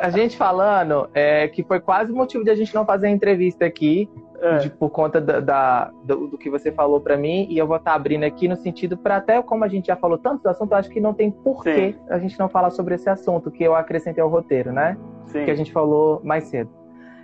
[0.00, 3.10] a gente falando é, que foi quase o motivo de a gente não fazer a
[3.10, 4.58] entrevista aqui, é.
[4.58, 7.76] de, por conta da, da do, do, que você falou para mim, e eu vou
[7.76, 10.48] estar tá abrindo aqui no sentido para até como a gente já falou tanto do
[10.48, 11.98] assunto, eu acho que não tem porquê Sim.
[12.08, 14.96] a gente não falar sobre esse assunto que eu acrescentei ao roteiro, né?
[15.26, 15.44] Sim.
[15.44, 16.70] Que a gente falou mais cedo.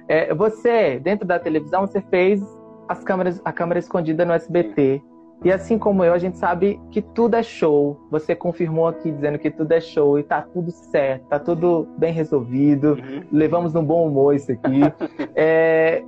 [0.08, 2.42] É, você, dentro da televisão, você fez
[2.88, 5.02] as câmeras, a câmera escondida no SBT.
[5.42, 8.00] E assim como eu, a gente sabe que tudo é show.
[8.10, 12.12] Você confirmou aqui dizendo que tudo é show e tá tudo certo, tá tudo bem
[12.12, 12.92] resolvido.
[12.92, 13.24] Uhum.
[13.30, 14.80] Levamos no bom humor isso aqui.
[15.34, 16.02] é...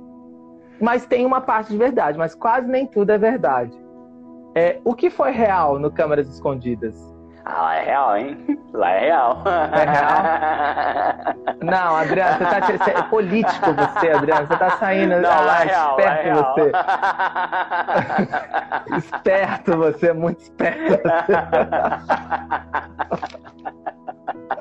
[0.79, 3.71] Mas tem uma parte de verdade, mas quase nem tudo é verdade.
[4.55, 4.79] É...
[4.83, 6.95] O que foi real no Câmeras Escondidas?
[7.49, 8.59] Ah, lá é real, hein?
[8.73, 9.43] Lá é real.
[9.71, 10.23] É real?
[11.63, 14.47] Não, Adriano, você tá você é político você, Adriano.
[14.47, 15.21] Você tá saindo.
[15.21, 16.33] Não, ah, lá é real, esperto lá é
[18.89, 18.97] você.
[18.97, 21.01] esperto você, muito esperto.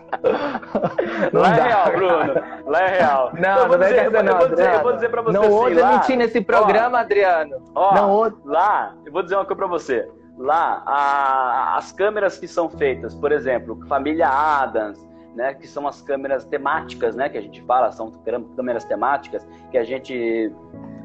[1.32, 2.34] Não lá é dá, é real, Bruno.
[2.66, 3.32] Lá é real.
[3.38, 5.32] Não, eu vou, dizer, eu, não, vou dizer, eu vou dizer pra você.
[5.32, 7.56] Não assim, ousa lá, mentir nesse programa, ó, Adriano.
[7.74, 8.36] Ó, não ousa.
[8.44, 10.08] Lá, eu vou dizer uma coisa pra você
[10.38, 14.98] lá a, as câmeras que são feitas, por exemplo, família Adams,
[15.34, 18.10] né, que são as câmeras temáticas, né, que a gente fala, são
[18.54, 20.52] câmeras temáticas, que a gente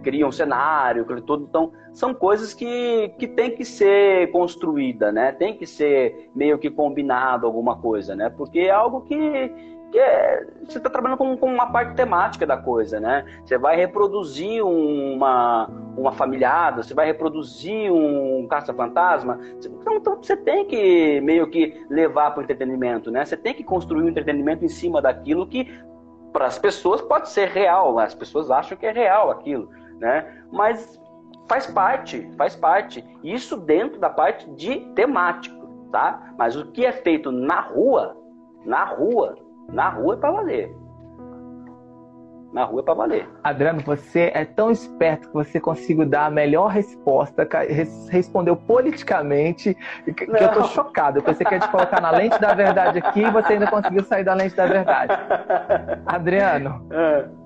[0.04, 5.56] cria um cenário, tudo, então são coisas que, que tem que ser construída, né, tem
[5.56, 9.52] que ser meio que combinado alguma coisa, né, porque é algo que,
[9.92, 13.26] que é, você está trabalhando com, com, uma parte temática da coisa, né?
[13.44, 19.38] Você vai reproduzir uma, uma familiada, você vai reproduzir um caça-fantasma.
[19.58, 23.26] Então, então, você tem que meio que levar para o entretenimento, né?
[23.26, 25.68] Você tem que construir um entretenimento em cima daquilo que
[26.32, 30.44] para as pessoas pode ser real, as pessoas acham que é real aquilo, né?
[30.50, 31.01] Mas
[31.52, 33.04] faz parte, faz parte.
[33.22, 36.34] Isso dentro da parte de temático, tá?
[36.38, 38.16] Mas o que é feito na rua,
[38.66, 39.36] na rua,
[39.68, 40.78] na rua é para valer.
[42.54, 43.30] Na rua é para valer.
[43.44, 47.46] Adriano, você é tão esperto que você conseguiu dar a melhor resposta,
[48.10, 49.76] respondeu politicamente,
[50.16, 50.40] que Não.
[50.40, 51.20] eu tô chocado.
[51.20, 54.06] Eu pensei que ia te colocar na lente da verdade aqui e você ainda conseguiu
[54.06, 55.14] sair da lente da verdade.
[56.06, 56.88] Adriano.
[56.92, 57.42] É.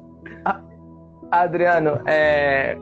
[1.31, 2.77] Adriano, é,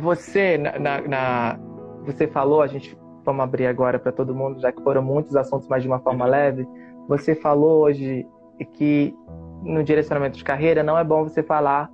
[0.00, 1.60] você na, na, na,
[2.04, 5.68] você falou, a gente vamos abrir agora para todo mundo, já que foram muitos assuntos,
[5.68, 6.30] mas de uma forma uhum.
[6.30, 6.68] leve.
[7.08, 8.26] Você falou hoje
[8.72, 9.14] que
[9.62, 11.90] no direcionamento de carreira não é bom você falar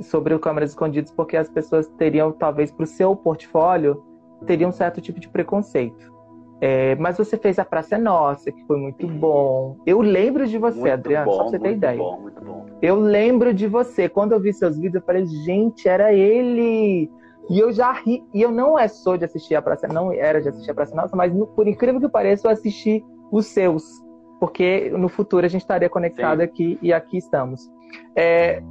[0.00, 4.02] sobre o câmeras escondidas porque as pessoas teriam talvez para o seu portfólio
[4.46, 6.12] teriam um certo tipo de preconceito.
[6.60, 9.76] É, mas você fez a Praça é Nossa, que foi muito bom.
[9.84, 11.98] Eu lembro de você, muito Adriano, bom, só pra você ter ideia.
[11.98, 12.66] Bom, muito bom.
[12.80, 14.08] Eu lembro de você.
[14.08, 17.10] Quando eu vi seus vídeos, eu falei, gente, era ele.
[17.50, 18.24] E eu já ri.
[18.32, 20.94] E eu não é só de assistir a Praça, não era de assistir a Praça
[20.94, 24.04] Nossa, mas por incrível que pareça, eu assisti os seus
[24.44, 26.44] porque no futuro a gente estaria conectado Sim.
[26.44, 27.70] aqui e aqui estamos.
[28.14, 28.62] É,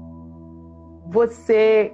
[1.07, 1.93] você,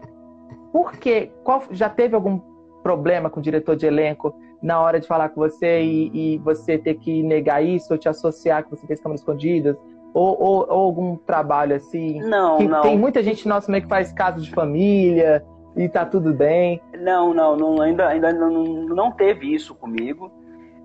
[0.73, 1.31] por quê?
[1.45, 2.41] Qual, já teve algum
[2.83, 6.77] problema com o diretor de elenco na hora de falar com você e, e você
[6.77, 9.75] ter que negar isso ou te associar que você fez câmeras escondidas?
[10.13, 12.19] Ou, ou, ou, algum trabalho assim?
[12.21, 12.81] Não, que não.
[12.81, 15.45] Tem muita gente nossa meio que faz caso de família
[15.75, 16.81] e tá tudo bem.
[16.99, 20.31] Não, não, não ainda, ainda não, não teve isso comigo.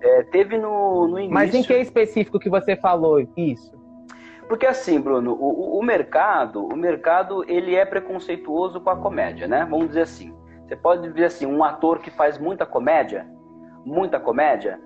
[0.01, 1.33] É, teve no, no início.
[1.33, 3.73] Mas em que específico que você falou isso?
[4.47, 9.65] Porque assim, Bruno, o, o, mercado, o mercado ele é preconceituoso com a comédia, né?
[9.67, 10.33] Vamos dizer assim.
[10.67, 13.27] Você pode dizer assim, um ator que faz muita comédia,
[13.85, 14.79] muita comédia,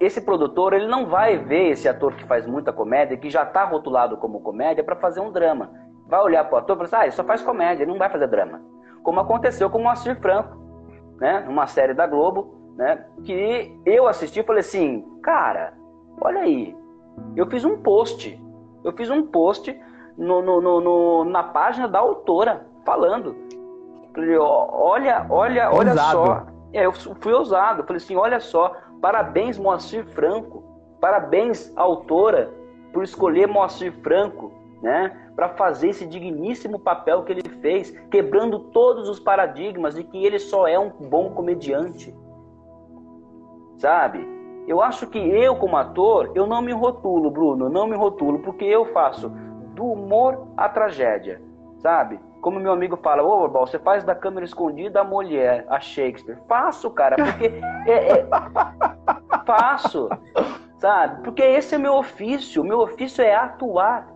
[0.00, 3.64] esse produtor ele não vai ver esse ator que faz muita comédia, que já está
[3.64, 5.70] rotulado como comédia, para fazer um drama.
[6.06, 7.98] Vai olhar para o ator e falar assim, ah, ele só faz comédia, ele não
[7.98, 8.62] vai fazer drama.
[9.02, 10.56] Como aconteceu com o Moacir Franco,
[11.20, 11.40] né?
[11.46, 13.04] Numa série da Globo, né?
[13.24, 15.74] Que eu assisti e falei assim, cara,
[16.20, 16.74] olha aí,
[17.36, 18.42] eu fiz um post,
[18.82, 19.78] eu fiz um post
[20.16, 23.36] no, no, no, na página da autora, falando.
[24.14, 26.12] Falei, olha, olha, olha ousado.
[26.12, 26.46] só.
[26.72, 27.84] É, eu fui ousado.
[27.84, 30.62] Falei assim, olha só, parabéns, Moacir Franco.
[31.00, 32.52] Parabéns, autora,
[32.92, 34.52] por escolher Moacir Franco,
[34.82, 35.30] né?
[35.34, 40.38] Para fazer esse digníssimo papel que ele fez, quebrando todos os paradigmas de que ele
[40.38, 42.14] só é um bom comediante.
[43.78, 44.28] Sabe?
[44.68, 48.64] Eu acho que eu, como ator, eu não me rotulo, Bruno, não me rotulo, porque
[48.64, 49.30] eu faço
[49.74, 51.40] do humor à tragédia,
[51.78, 52.20] sabe?
[52.40, 56.38] Como meu amigo fala, ô, oh, você faz da câmera escondida a mulher, a Shakespeare.
[56.48, 57.52] Faço, cara, porque
[57.86, 58.26] é, é...
[59.44, 60.08] faço,
[60.78, 61.22] sabe?
[61.22, 64.10] Porque esse é meu ofício, o meu ofício é atuar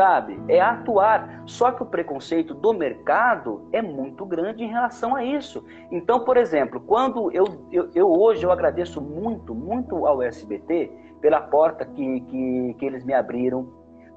[0.00, 0.40] sabe?
[0.48, 1.42] É atuar.
[1.44, 5.62] Só que o preconceito do mercado é muito grande em relação a isso.
[5.90, 10.90] Então, por exemplo, quando eu, eu, eu hoje eu agradeço muito, muito ao SBT
[11.20, 13.68] pela porta que, que, que eles me abriram,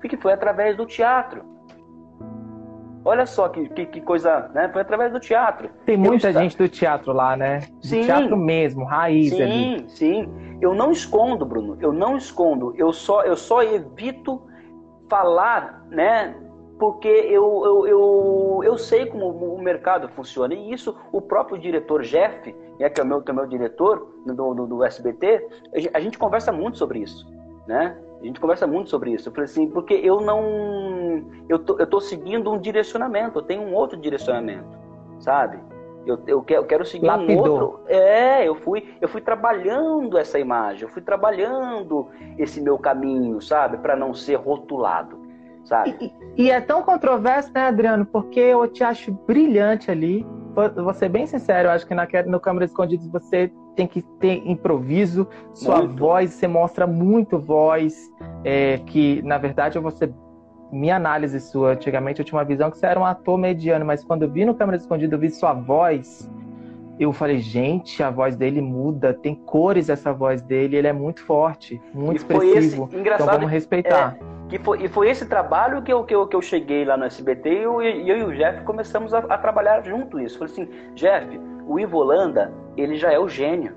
[0.02, 1.44] que foi através do teatro.
[3.06, 4.70] Olha só que, que, que, coisa, né?
[4.70, 5.70] Foi através do teatro.
[5.86, 7.60] Tem muita eu gente do teatro lá, né?
[7.82, 9.90] Do sim, teatro mesmo, raiz sim, ali.
[9.90, 11.78] Sim, Eu não escondo, Bruno.
[11.82, 12.74] Eu não escondo.
[12.78, 14.42] Eu só, eu só evito
[15.10, 16.36] falar, né?
[16.80, 20.54] Porque eu, eu, eu, eu sei como o mercado funciona.
[20.54, 23.48] E isso o próprio diretor Jeff, né, que, é o meu, que é o meu
[23.48, 25.48] diretor do, do, do SBT,
[25.94, 27.26] a gente conversa muito sobre isso.
[27.68, 27.98] Né?
[28.24, 29.28] A gente conversa muito sobre isso.
[29.28, 31.26] Eu falei assim, porque eu não.
[31.50, 34.66] Eu tô, eu tô seguindo um direcionamento, eu tenho um outro direcionamento,
[35.20, 35.60] sabe?
[36.06, 37.36] Eu, eu, quero, eu quero seguir Lapidou.
[37.36, 37.80] um outro.
[37.88, 42.08] É, eu fui, eu fui trabalhando essa imagem, eu fui trabalhando
[42.38, 43.78] esse meu caminho, sabe?
[43.78, 45.20] Para não ser rotulado,
[45.66, 46.14] sabe?
[46.38, 48.06] E, e, é tão controverso, né, Adriano?
[48.06, 50.26] Porque eu te acho brilhante ali.
[50.76, 54.42] Vou ser bem sincero, eu acho que na, no Câmara Escondidos você tem que ter
[54.46, 55.98] improviso, sua muito.
[55.98, 58.12] voz, você mostra muito voz,
[58.44, 60.14] é, que na verdade ser
[60.72, 64.04] minha análise sua, antigamente eu tinha uma visão que você era um ator mediano, mas
[64.04, 66.30] quando eu vi no Câmera Escondida, eu vi sua voz,
[67.00, 71.24] eu falei, gente, a voz dele muda, tem cores essa voz dele, ele é muito
[71.26, 72.90] forte, muito expressivo.
[72.92, 74.18] Esse, então vamos respeitar.
[74.20, 76.98] É, que foi, e foi esse trabalho que eu, que, eu, que eu cheguei lá
[76.98, 80.38] no SBT e eu, eu e o Jeff começamos a, a trabalhar junto isso.
[80.38, 83.76] Falei assim, Jeff, o Ivo Holanda, ele já é o gênio.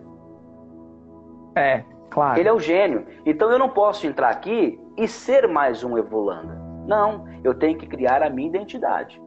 [1.55, 2.39] É, claro.
[2.39, 3.07] Ele é o gênio.
[3.25, 6.55] Então eu não posso entrar aqui e ser mais um Ivo Holanda.
[6.87, 9.21] Não, eu tenho que criar a minha identidade.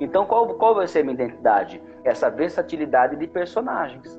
[0.00, 1.82] Então, qual, qual vai ser a minha identidade?
[2.04, 4.18] Essa versatilidade de personagens.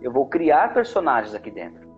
[0.00, 1.88] Eu vou criar personagens aqui dentro.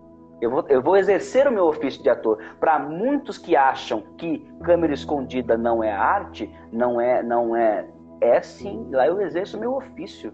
[0.41, 2.37] Eu vou, eu vou exercer o meu ofício de ator.
[2.59, 7.87] Para muitos que acham que câmera escondida não é arte, não é, não é,
[8.19, 8.89] é sim.
[8.91, 10.33] Lá eu exerço o meu ofício.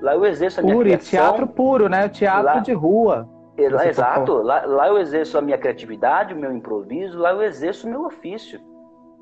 [0.00, 1.10] Lá eu exerço a minha puro, criação.
[1.10, 2.08] teatro puro, né?
[2.08, 3.28] Teatro lá, de rua.
[3.56, 4.34] Exato.
[4.34, 8.04] Lá, lá, eu exerço a minha criatividade, o meu improviso, lá eu exerço o meu
[8.04, 8.60] ofício,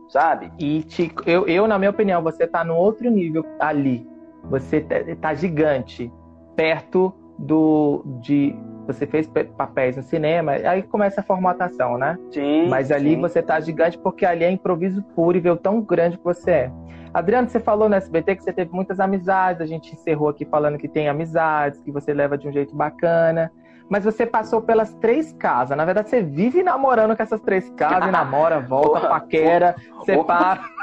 [0.09, 0.53] sabe?
[0.59, 4.07] E te, eu, eu, na minha opinião, você está no outro nível ali.
[4.45, 6.13] Você está gigante,
[6.55, 8.55] perto do de
[8.87, 12.17] você fez papéis no cinema, aí começa a formatação, né?
[12.31, 12.69] Sim.
[12.69, 13.21] Mas ali sim.
[13.21, 16.51] você tá gigante porque ali é improviso puro e vê o tão grande que você
[16.51, 16.73] é.
[17.19, 20.77] Adriano, você falou no SBT que você teve muitas amizades, a gente encerrou aqui falando
[20.77, 23.51] que tem amizades, que você leva de um jeito bacana
[23.89, 25.77] mas você passou pelas três casas.
[25.77, 30.61] Na verdade, você vive namorando com essas três casas, namora, volta, paquera, separa.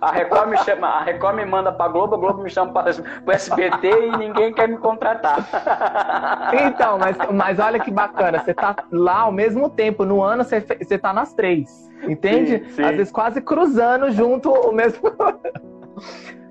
[0.00, 2.90] A Record me chama, a Record me manda pra Globo, a Globo me chama para
[3.24, 5.38] o SBT e ninguém quer me contratar.
[6.52, 10.60] Então, mas, mas olha que bacana, você tá lá ao mesmo tempo, no ano você,
[10.60, 12.58] você tá nas três, entende?
[12.58, 12.82] Sim, sim.
[12.82, 15.00] Às vezes quase cruzando junto o mesmo.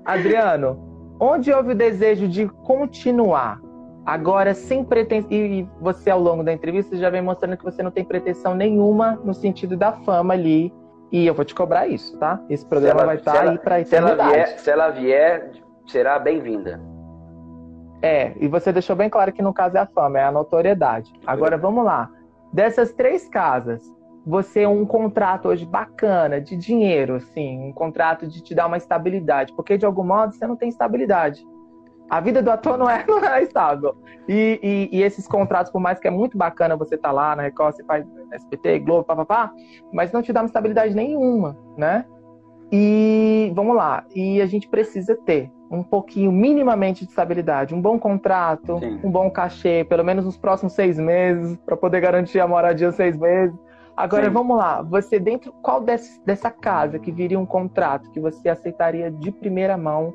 [0.04, 3.60] Adriano, onde houve o desejo de continuar?
[4.04, 5.32] Agora, sem pretensão.
[5.32, 9.20] E você, ao longo da entrevista, já vem mostrando que você não tem pretensão nenhuma
[9.24, 10.72] no sentido da fama ali.
[11.10, 12.40] E eu vou te cobrar isso, tá?
[12.48, 15.50] Esse programa ela, vai estar tá aí para se ela vier, Se ela vier,
[15.86, 16.80] será bem-vinda.
[18.02, 21.12] É, e você deixou bem claro que no caso é a fama, é a notoriedade.
[21.26, 22.10] Agora, vamos lá.
[22.52, 23.82] Dessas três casas,
[24.26, 29.52] você um contrato hoje bacana, de dinheiro, assim, um contrato de te dar uma estabilidade,
[29.54, 31.46] porque de algum modo você não tem estabilidade.
[32.10, 33.96] A vida do ator não é, não é estável.
[34.28, 37.36] E, e, e, esses contratos, por mais que é muito bacana você estar tá lá
[37.36, 39.52] na Record, você faz SPT, Globo, papapá,
[39.92, 42.04] mas não te dá uma estabilidade nenhuma, né?
[42.72, 47.96] E vamos lá, e a gente precisa ter um pouquinho, minimamente de estabilidade, um bom
[47.96, 49.00] contrato, Sim.
[49.04, 53.16] um bom cachê, pelo menos nos próximos seis meses, para poder garantir a moradia seis
[53.16, 53.56] meses.
[53.96, 54.32] Agora Sim.
[54.32, 59.10] vamos lá, você dentro qual desse, dessa casa que viria um contrato que você aceitaria
[59.10, 60.12] de primeira mão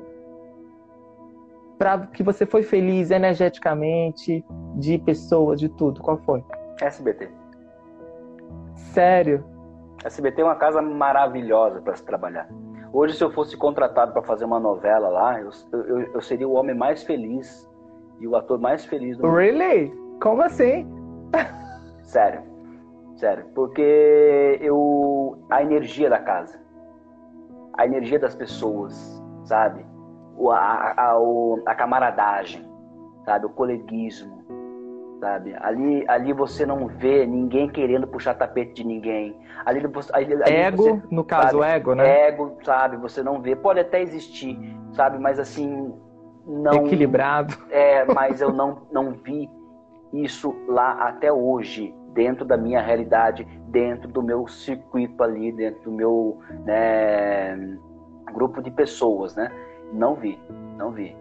[1.76, 4.44] para que você foi feliz energeticamente,
[4.76, 6.00] de pessoas, de tudo?
[6.00, 6.44] Qual foi?
[6.80, 7.28] SBT.
[8.76, 9.44] Sério?
[10.04, 12.48] SBT é uma casa maravilhosa para se trabalhar.
[12.92, 16.52] Hoje, se eu fosse contratado para fazer uma novela lá, eu, eu, eu, seria o
[16.52, 17.68] homem mais feliz
[18.20, 19.36] e o ator mais feliz do mundo.
[19.36, 19.92] Really?
[20.20, 20.86] Como assim?
[22.04, 22.51] Sério.
[23.22, 23.44] Sério.
[23.54, 25.46] Porque eu.
[25.48, 26.60] A energia da casa.
[27.78, 28.92] A energia das pessoas,
[29.44, 29.86] sabe?
[30.50, 31.16] A, a, a,
[31.66, 32.68] a camaradagem,
[33.24, 33.46] sabe?
[33.46, 34.42] O coleguismo
[35.20, 35.54] sabe?
[35.60, 39.38] Ali, ali você não vê ninguém querendo puxar tapete de ninguém.
[39.64, 39.78] Ali,
[40.12, 41.70] ali, ali ego, você, no caso, sabe?
[41.70, 42.26] ego, né?
[42.26, 42.96] Ego, sabe?
[42.96, 43.54] Você não vê.
[43.54, 44.58] Pode até existir,
[44.94, 45.20] sabe?
[45.20, 45.94] Mas assim,
[46.44, 46.86] não.
[46.86, 47.54] Equilibrado.
[47.70, 49.48] É, mas eu não, não vi
[50.12, 55.92] isso lá até hoje, dentro da minha realidade, dentro do meu circuito ali, dentro do
[55.92, 57.76] meu né,
[58.32, 59.50] grupo de pessoas, né?
[59.92, 60.38] Não vi,
[60.76, 61.16] não vi.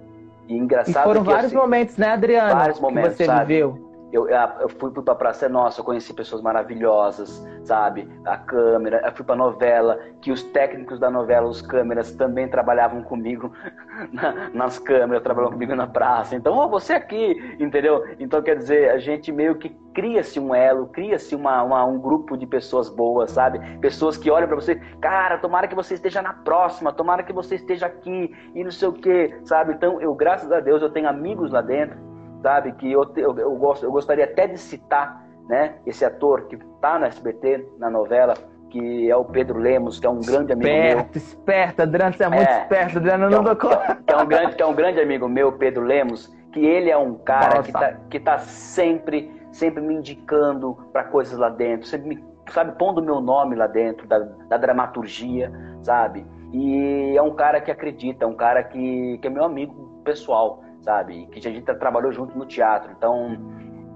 [0.48, 2.56] E engraçado e foram vários assim, momentos, né, Adriano?
[2.56, 3.54] Vários momentos, que você sabe?
[3.54, 3.91] viveu.
[4.12, 8.10] Eu, eu fui para Praça Nossa, eu conheci pessoas maravilhosas, sabe?
[8.26, 13.02] A câmera, eu fui para novela, que os técnicos da novela, os câmeras, também trabalhavam
[13.04, 13.52] comigo
[14.12, 16.36] na, nas câmeras, trabalhavam comigo na praça.
[16.36, 18.04] Então, oh, você aqui, entendeu?
[18.20, 22.38] Então, quer dizer, a gente meio que cria-se um elo, cria-se uma, uma, um grupo
[22.38, 23.60] de pessoas boas, sabe?
[23.80, 27.56] Pessoas que olham para você, cara, tomara que você esteja na próxima, tomara que você
[27.56, 29.74] esteja aqui e não sei o quê, sabe?
[29.74, 32.11] Então, eu, graças a Deus, eu tenho amigos lá dentro
[32.42, 32.72] sabe?
[32.74, 35.76] Que eu, eu, eu, gosto, eu gostaria até de citar, né?
[35.86, 38.34] Esse ator que está na SBT, na novela,
[38.70, 41.22] que é o Pedro Lemos, que é um grande amigo esperto, meu.
[41.22, 43.96] Esperto, Adriano, você é muito é, esperto, Adriano, não dou conta.
[44.08, 46.98] Que, é um grande, que é um grande amigo meu, Pedro Lemos, que ele é
[46.98, 52.16] um cara que está que tá sempre, sempre me indicando para coisas lá dentro, sempre
[52.16, 56.26] me, sabe, pondo meu nome lá dentro da, da dramaturgia, sabe?
[56.54, 60.64] E é um cara que acredita, é um cara que, que é meu amigo pessoal,
[60.82, 61.28] sabe?
[61.28, 62.92] Que a gente trabalhou junto no teatro.
[62.92, 63.38] Então,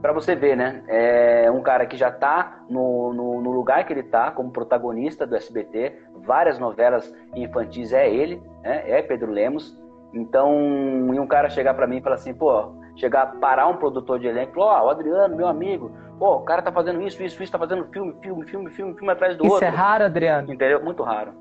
[0.01, 0.83] para você ver, né?
[0.87, 5.25] É um cara que já está no, no, no, lugar que ele está, como protagonista
[5.25, 8.83] do SBT, várias novelas infantis é ele, né?
[8.89, 9.77] É Pedro Lemos.
[10.13, 14.19] Então, e um cara chegar para mim e falar assim, pô, chegar, parar um produtor
[14.19, 17.41] de elenco, ó, oh, o Adriano, meu amigo, pô, o cara tá fazendo isso, isso,
[17.43, 19.67] isso, tá fazendo filme, filme, filme, filme, filme atrás do isso outro.
[19.67, 20.53] Isso é raro, Adriano?
[20.53, 20.83] Entendeu?
[20.83, 21.33] Muito raro.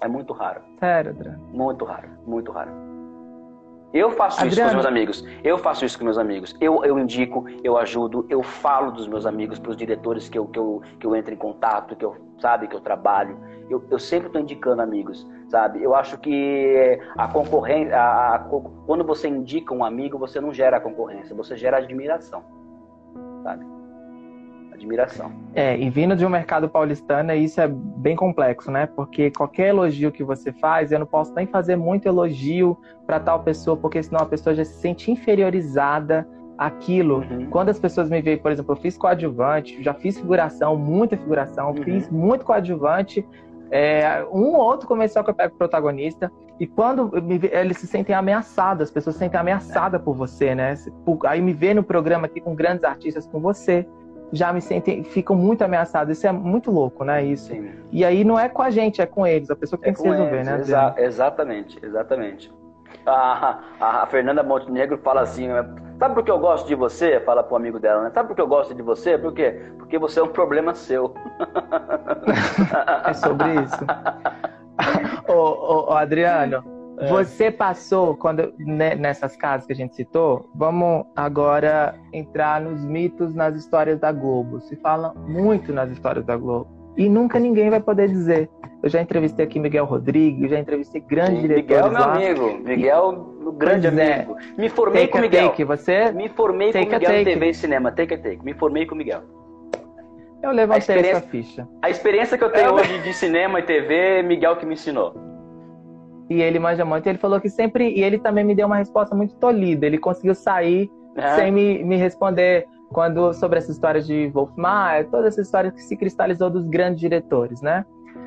[0.00, 0.60] É muito raro.
[0.78, 1.42] Sério, Adriano?
[1.52, 2.87] Muito raro, muito raro.
[3.92, 4.52] Eu faço Adriano.
[4.52, 5.24] isso com os meus amigos.
[5.42, 6.54] Eu faço isso com meus amigos.
[6.60, 10.46] Eu, eu indico, eu ajudo, eu falo dos meus amigos para os diretores que eu,
[10.46, 13.38] que, eu, que eu entro em contato, que eu sabe que eu trabalho.
[13.70, 15.82] Eu, eu sempre estou indicando amigos, sabe?
[15.82, 18.38] Eu acho que a concorrência, a, a,
[18.86, 22.42] quando você indica um amigo, você não gera concorrência, você gera admiração,
[23.42, 23.77] sabe?
[24.78, 25.30] Admiração.
[25.54, 28.86] É, e vindo de um mercado paulistano, isso é bem complexo, né?
[28.86, 32.76] Porque qualquer elogio que você faz, eu não posso nem fazer muito elogio
[33.06, 36.26] para tal pessoa, porque senão a pessoa já se sente inferiorizada
[36.56, 37.18] aquilo.
[37.18, 37.46] Uhum.
[37.50, 41.70] Quando as pessoas me veem, por exemplo, eu fiz coadjuvante, já fiz figuração, muita figuração,
[41.70, 41.82] uhum.
[41.82, 43.26] fiz muito coadjuvante,
[43.70, 47.12] é, um ou outro comercial que eu pego protagonista, e quando
[47.52, 50.04] eles se sentem ameaçados, as pessoas se sentem ameaçadas é.
[50.04, 50.74] por você, né?
[51.04, 53.86] Por, aí me vê no programa aqui com grandes artistas com você
[54.32, 56.16] já me sentem, ficam muito ameaçados.
[56.16, 57.24] Isso é muito louco, né?
[57.24, 57.48] Isso.
[57.48, 57.70] Sim.
[57.90, 59.50] E aí não é com a gente, é com eles.
[59.50, 60.60] A pessoa que é tem que se resolver, eles, né?
[60.60, 62.52] Exa exatamente, exatamente.
[63.06, 65.48] A, a, a, Fernanda Montenegro fala assim:
[65.98, 67.20] sabe por que eu gosto de você?
[67.20, 68.10] Fala pro amigo dela, né?
[68.12, 69.16] Sabe por que eu gosto de você?
[69.16, 69.62] Por quê?
[69.78, 71.14] Porque você é um problema seu.
[73.04, 73.84] é sobre isso.
[75.28, 76.62] ô, ô, ô, Adriano,
[77.00, 77.08] é.
[77.08, 83.34] Você passou, quando né, nessas casas que a gente citou, vamos agora entrar nos mitos,
[83.34, 84.60] nas histórias da Globo.
[84.60, 86.94] Se fala muito nas histórias da Globo.
[86.96, 88.50] E nunca ninguém vai poder dizer.
[88.82, 91.64] Eu já entrevistei aqui Miguel Rodrigues, já entrevistei grandes Sim, diretores.
[91.64, 92.14] Miguel é meu lá.
[92.14, 92.68] amigo.
[92.68, 93.08] Miguel,
[93.46, 93.90] o grande é.
[93.90, 94.36] amigo.
[94.38, 94.60] É.
[94.60, 95.48] Me formei take com Miguel.
[95.50, 96.12] Take, você?
[96.12, 97.92] Me formei take com Miguel TV e cinema.
[97.92, 98.44] Take a take.
[98.44, 99.22] Me formei com Miguel.
[100.42, 101.68] Eu levantei essa ficha.
[101.82, 102.74] A experiência que eu tenho eu...
[102.74, 105.37] hoje de cinema e TV, Miguel que me ensinou
[106.28, 107.06] e ele manja muito.
[107.06, 107.90] Ele falou que sempre.
[107.90, 109.86] E ele também me deu uma resposta muito tolhida.
[109.86, 111.36] Ele conseguiu sair é.
[111.36, 115.82] sem me, me responder quando sobre essa história de Wolf Maia, toda essa história que
[115.82, 117.84] se cristalizou dos grandes diretores, né?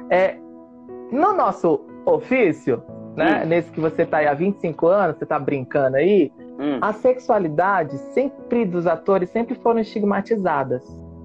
[0.10, 0.36] É,
[1.12, 2.82] no nosso ofício,
[3.16, 3.48] né, hum.
[3.48, 6.78] nesse que você está aí há 25 anos, você está brincando aí, hum.
[6.82, 10.84] a sexualidade sempre dos atores sempre foram estigmatizadas.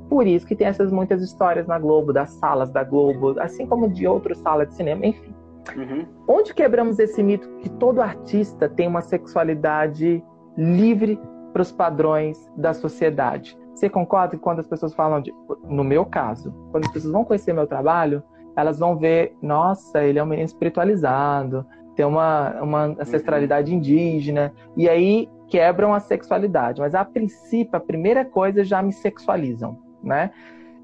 [0.08, 3.88] Por isso que tem essas muitas histórias na Globo, das salas da Globo, assim como
[3.88, 5.34] de outras salas de cinema, enfim.
[5.74, 6.06] Uhum.
[6.28, 10.22] Onde quebramos esse mito que todo artista tem uma sexualidade
[10.56, 11.20] livre
[11.52, 13.58] para os padrões da sociedade?
[13.74, 15.34] Você concorda que quando as pessoas falam de.
[15.64, 18.22] No meu caso, quando as pessoas vão conhecer meu trabalho,
[18.56, 23.78] elas vão ver, nossa, ele é um menino espiritualizado, tem uma, uma ancestralidade uhum.
[23.78, 26.80] indígena, e aí quebram a sexualidade.
[26.80, 30.30] Mas a princípio, a primeira coisa já me sexualizam, né?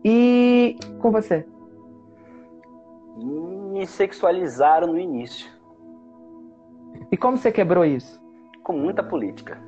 [0.04, 1.46] E com você?
[3.72, 5.50] Me sexualizaram no início.
[7.10, 8.20] E como você quebrou isso?
[8.62, 9.58] Com muita política.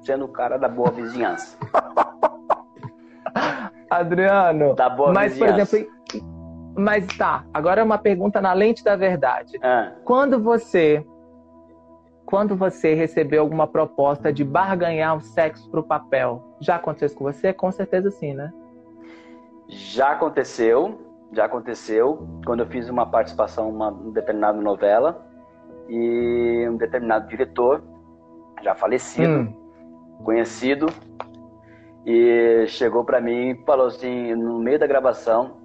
[0.00, 1.58] Sendo o cara da boa vizinhança.
[3.90, 5.76] Adriano, da boa mas, vizinhança.
[5.76, 5.92] por exemplo,
[6.74, 9.58] mas tá, agora é uma pergunta na lente da verdade.
[9.62, 9.92] Ah.
[10.04, 11.04] Quando você
[12.24, 17.16] quando você recebeu alguma proposta de barganhar o sexo para o papel, já aconteceu isso
[17.16, 17.52] com você?
[17.52, 18.50] Com certeza sim, né?
[19.68, 22.26] Já aconteceu, já aconteceu.
[22.44, 25.26] Quando eu fiz uma participação em uma determinada novela
[25.88, 27.82] e um determinado diretor,
[28.62, 30.22] já falecido, hum.
[30.24, 30.86] conhecido,
[32.06, 35.62] e chegou para mim e falou assim, no meio da gravação,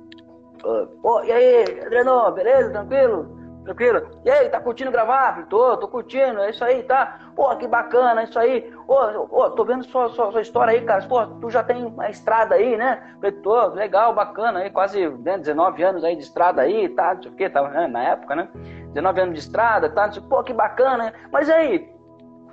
[1.01, 2.72] Pô, e aí, Adriano, beleza?
[2.72, 3.37] Tranquilo?
[3.68, 4.07] Tranquilo?
[4.24, 5.45] E aí, tá curtindo gravar?
[5.47, 7.20] Tô, tô curtindo, é isso aí, tá?
[7.36, 8.74] Pô, que bacana, é isso aí.
[8.88, 8.93] Ô,
[9.30, 11.05] ô, tô vendo sua, sua, sua, história aí, cara.
[11.05, 13.15] Pô, tu já tem uma estrada aí, né?
[13.15, 17.15] Falei, tô, legal, bacana aí, quase né, 19 anos aí de estrada aí, tá?
[17.15, 18.47] Não sei o que, tava né, na época, né?
[18.93, 20.09] 19 anos de estrada, tá?
[20.30, 21.93] Pô, que bacana, Mas aí,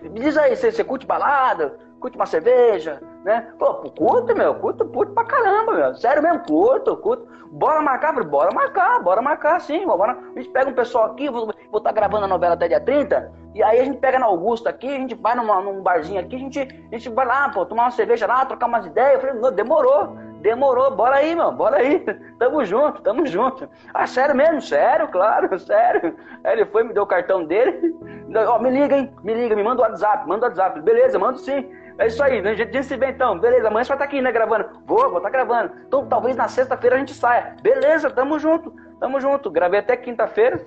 [0.03, 1.79] me diz aí, você, você curte balada?
[2.01, 3.01] Curte uma cerveja?
[3.25, 3.49] Né?
[3.59, 5.95] Pô, curto, meu, curto, curto pra caramba, meu.
[5.97, 7.27] Sério mesmo, curto, curto.
[7.51, 9.87] Bora marcar, bora marcar, bora marcar sim.
[9.87, 10.17] Bora.
[10.37, 13.33] A gente pega um pessoal aqui, vou estar tá gravando a novela até dia 30,
[13.55, 16.37] e aí a gente pega na Augusta aqui, a gente vai numa, num barzinho aqui,
[16.37, 19.23] a gente, a gente vai lá, pô, tomar uma cerveja lá, trocar umas ideias.
[19.23, 22.01] Eu falei, demorou, demorou, bora aí, meu, bora aí.
[22.39, 23.69] Tamo junto, tamo junto.
[23.95, 24.61] Ah, sério mesmo?
[24.61, 26.15] Sério, claro, sério.
[26.43, 27.95] Aí ele foi, me deu o cartão dele.
[28.49, 29.15] Ó, me liga, hein?
[29.23, 30.81] Me liga, me manda o WhatsApp, manda o WhatsApp.
[30.81, 31.71] Beleza, mando sim.
[31.99, 33.39] É isso aí, a gente se vê então.
[33.39, 34.69] Beleza, amanhã você vai estar aqui, né, gravando?
[34.87, 35.73] Vou, vou estar gravando.
[35.87, 37.55] Então talvez na sexta-feira a gente saia.
[37.63, 39.51] Beleza, tamo junto, tamo junto.
[39.51, 40.61] Gravei até quinta-feira.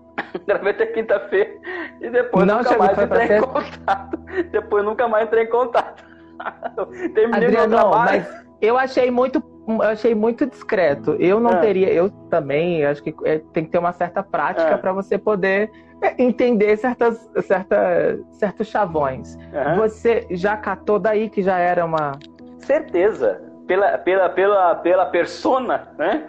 [0.46, 1.52] Gravei até quinta-feira.
[2.00, 4.18] E depois Não nunca mais entrei em contato.
[4.50, 6.04] Depois nunca mais entrei em contato.
[7.14, 8.26] Terminei Adriano, meu trabalho.
[8.26, 11.16] Mas eu achei muito eu achei muito discreto.
[11.20, 11.56] Eu não é.
[11.60, 14.76] teria, eu também acho que é, tem que ter uma certa prática é.
[14.76, 15.70] para você poder
[16.18, 19.36] entender certas, certa, certos chavões.
[19.76, 22.12] Você já catou daí que já era uma.
[22.58, 23.40] Certeza.
[23.66, 26.26] Pela, pela, pela, pela persona, né?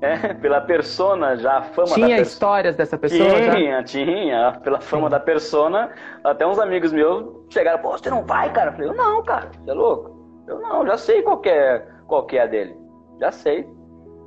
[0.00, 3.28] É, pela persona, já a fama Tinha da histórias dessa pessoa?
[3.28, 3.82] Tinha, já?
[3.82, 4.52] tinha.
[4.62, 5.10] Pela fama Sim.
[5.10, 5.90] da persona,
[6.22, 8.70] até uns amigos meus chegaram, pô, você não vai, cara?
[8.70, 10.16] Eu falei, não, cara, você é louco?
[10.46, 12.76] Eu não, já sei qual é, qual é a dele.
[13.20, 13.68] Já sei.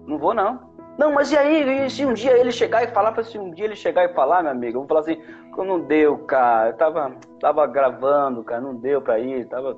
[0.07, 0.71] Não vou, não.
[0.97, 3.65] Não, mas e aí, e se um dia ele chegar e falar, se um dia
[3.65, 5.19] ele chegar e falar, meu amigo, eu vou falar assim,
[5.57, 9.75] não deu, cara, eu tava, tava gravando, cara, não deu pra ir, tava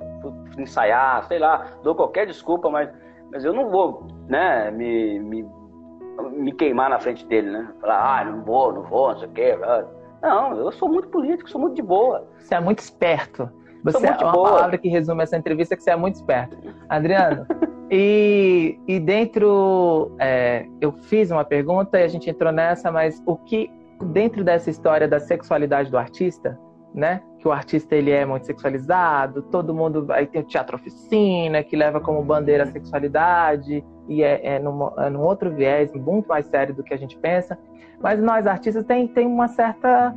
[0.58, 2.90] ensaiar, sei lá, dou qualquer desculpa, mas,
[3.32, 5.46] mas eu não vou, né, me, me,
[6.32, 9.32] me queimar na frente dele, né, falar, ah, não vou, não vou, não sei o
[9.32, 9.58] quê,
[10.22, 12.26] não, eu sou muito político, sou muito de boa.
[12.40, 13.50] Você é muito esperto.
[13.84, 14.50] Você é uma boa.
[14.50, 16.58] palavra que resume essa entrevista que você é muito esperto.
[16.88, 17.46] Adriano,
[17.92, 23.36] e, e dentro, é, eu fiz uma pergunta e a gente entrou nessa, mas o
[23.36, 23.70] que,
[24.06, 26.58] dentro dessa história da sexualidade do artista,
[26.94, 27.22] né?
[27.40, 31.76] Que o artista ele é muito sexualizado, todo mundo vai ter o teatro oficina, que
[31.76, 36.46] leva como bandeira a sexualidade, e é, é, num, é num outro viés, muito mais
[36.46, 37.58] sério do que a gente pensa.
[38.02, 40.16] Mas nós artistas tem, tem uma certa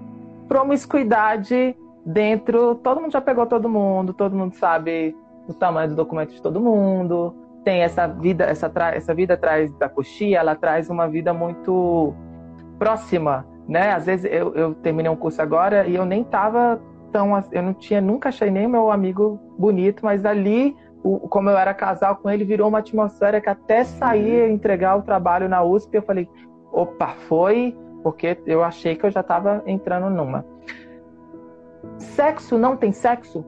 [0.48, 1.76] promiscuidade
[2.06, 2.76] dentro.
[2.76, 5.16] Todo mundo já pegou todo mundo, todo mundo sabe
[5.48, 7.34] o tamanho do documento de todo mundo,
[7.64, 12.14] tem essa vida, essa, essa vida atrás da coxia, ela traz uma vida muito
[12.78, 13.92] próxima, né?
[13.92, 16.80] Às vezes eu, eu terminei um curso agora e eu nem tava
[17.12, 20.76] tão, eu não tinha, nunca achei nem meu amigo bonito, mas ali,
[21.28, 25.48] como eu era casal com ele, virou uma atmosfera que até sair entregar o trabalho
[25.48, 26.28] na USP, eu falei,
[26.72, 30.44] opa, foi, porque eu achei que eu já estava entrando numa.
[31.98, 33.44] Sexo não tem sexo?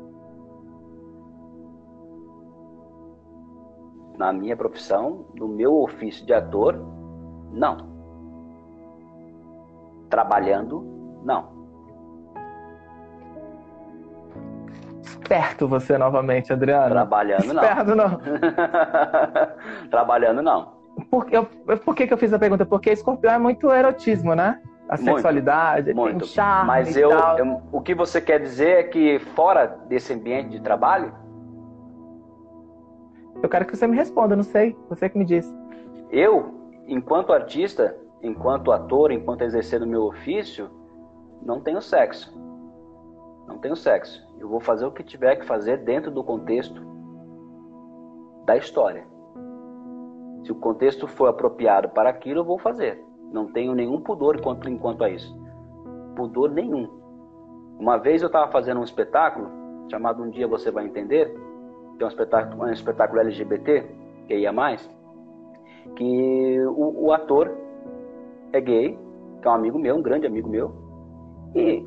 [4.18, 6.76] na minha profissão, no meu ofício de ator,
[7.52, 7.88] não.
[10.10, 10.84] Trabalhando,
[11.24, 11.56] não.
[15.02, 16.90] Esperto você novamente, Adriano.
[16.90, 17.62] Trabalhando, não.
[17.62, 18.20] Esperto, não.
[19.88, 20.78] Trabalhando, não.
[21.10, 21.46] Por, eu,
[21.84, 22.66] por que, que eu fiz a pergunta?
[22.66, 24.60] Porque escorpião é muito erotismo, né?
[24.88, 26.20] A muito, sexualidade, muito.
[26.20, 30.48] tem charme Mas eu, eu, o que você quer dizer é que fora desse ambiente
[30.48, 31.12] de trabalho,
[33.42, 34.76] eu quero que você me responda, não sei.
[34.88, 35.46] Você que me diz.
[36.10, 36.54] Eu,
[36.86, 40.70] enquanto artista, enquanto ator, enquanto exercendo meu ofício,
[41.42, 42.36] não tenho sexo.
[43.46, 44.26] Não tenho sexo.
[44.38, 46.82] Eu vou fazer o que tiver que fazer dentro do contexto
[48.44, 49.06] da história.
[50.44, 53.04] Se o contexto for apropriado para aquilo, eu vou fazer.
[53.32, 55.36] Não tenho nenhum pudor enquanto, enquanto a isso.
[56.16, 56.88] Pudor nenhum.
[57.78, 59.48] Uma vez eu estava fazendo um espetáculo
[59.90, 61.34] chamado Um Dia Você Vai Entender
[61.98, 63.84] tem um espetáculo, um espetáculo LGBT,
[64.26, 64.88] que ia mais,
[65.96, 67.52] que o, o ator
[68.52, 68.98] é gay,
[69.42, 70.72] que é um amigo meu, um grande amigo meu,
[71.54, 71.84] e,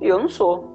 [0.00, 0.72] e eu não sou.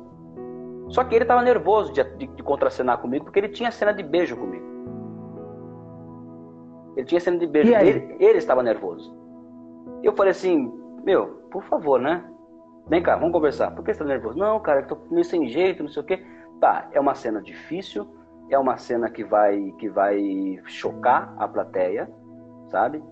[0.90, 4.02] Só que ele estava nervoso de, de, de contracenar comigo, porque ele tinha cena de
[4.02, 4.68] beijo comigo.
[6.98, 7.72] Ele tinha cena de beijo.
[7.72, 9.16] Ele, ele estava nervoso.
[10.04, 10.72] Eu falei assim,
[11.04, 12.24] meu, por favor, né?
[12.88, 13.72] Vem cá, vamos conversar.
[13.72, 14.38] Por que você tá nervoso?
[14.38, 16.26] Não, cara, eu tô meio sem jeito, não sei o quê.
[16.60, 18.08] Tá, é uma cena difícil,
[18.50, 22.10] é uma cena que vai, que vai chocar a plateia,
[22.70, 23.04] sabe?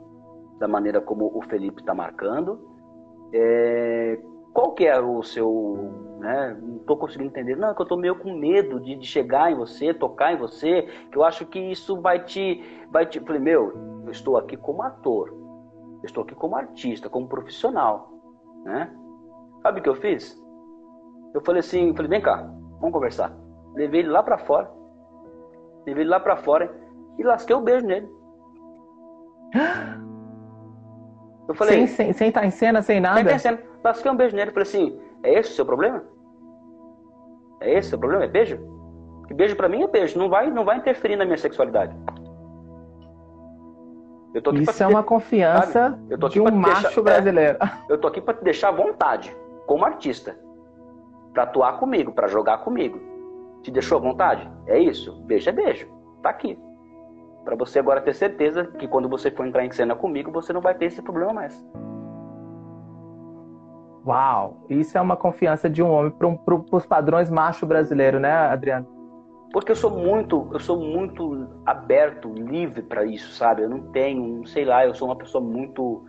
[0.60, 2.60] Da maneira como o Felipe está marcando.
[3.32, 4.20] É...
[4.52, 5.94] Qual que é o seu...
[6.18, 6.58] Né?
[6.60, 7.56] Não tô conseguindo entender.
[7.56, 10.38] Não, é que eu tô meio com medo de, de chegar em você, tocar em
[10.38, 12.64] você, que eu acho que isso vai te...
[12.90, 13.20] Vai te...
[13.20, 15.47] falei, meu, eu estou aqui como ator.
[16.02, 18.12] Eu estou aqui como artista, como profissional,
[18.64, 18.92] né?
[19.62, 20.40] Sabe o que eu fiz?
[21.34, 23.36] Eu falei assim, falei, vem cá, vamos conversar.
[23.74, 24.72] Levei ele lá para fora.
[25.86, 26.74] Levei ele lá para fora
[27.18, 28.08] e lasquei o um beijo nele.
[31.48, 33.24] Eu falei, sem, sem, sem estar tá em cena, sem nada?
[33.24, 33.60] Sem em cena.
[33.84, 34.52] Lasquei um beijo nele.
[34.52, 36.04] Falei assim, é esse o seu problema?
[37.62, 38.26] É esse o seu problema?
[38.26, 38.60] É beijo?
[39.28, 40.18] Que beijo para mim é beijo.
[40.20, 41.96] Não vai, não vai interferir na minha sexualidade.
[44.62, 45.98] Isso é uma confiança
[46.30, 47.58] de um macho deixar, brasileiro.
[47.62, 49.36] É, eu tô aqui para te deixar à vontade,
[49.66, 50.38] como artista.
[51.34, 53.00] Para atuar comigo, para jogar comigo.
[53.62, 54.50] Te deixou à vontade?
[54.66, 55.14] É isso?
[55.24, 55.88] Beijo é beijo.
[56.22, 56.58] Tá aqui.
[57.44, 60.62] Para você agora ter certeza que quando você for entrar em cena comigo, você não
[60.62, 61.66] vai ter esse problema mais.
[64.06, 64.66] Uau!
[64.70, 68.97] Isso é uma confiança de um homem para um, os padrões macho brasileiro, né, Adriano?
[69.52, 73.64] Porque eu sou muito, eu sou muito aberto, livre para isso, sabe?
[73.64, 76.06] Eu não tenho, sei lá, eu sou uma pessoa muito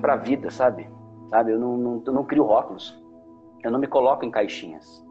[0.00, 0.88] para a vida, sabe?
[1.30, 1.52] Sabe?
[1.52, 3.02] Eu não, não, eu não crio rótulos.
[3.62, 5.04] Eu não me coloco em caixinhas.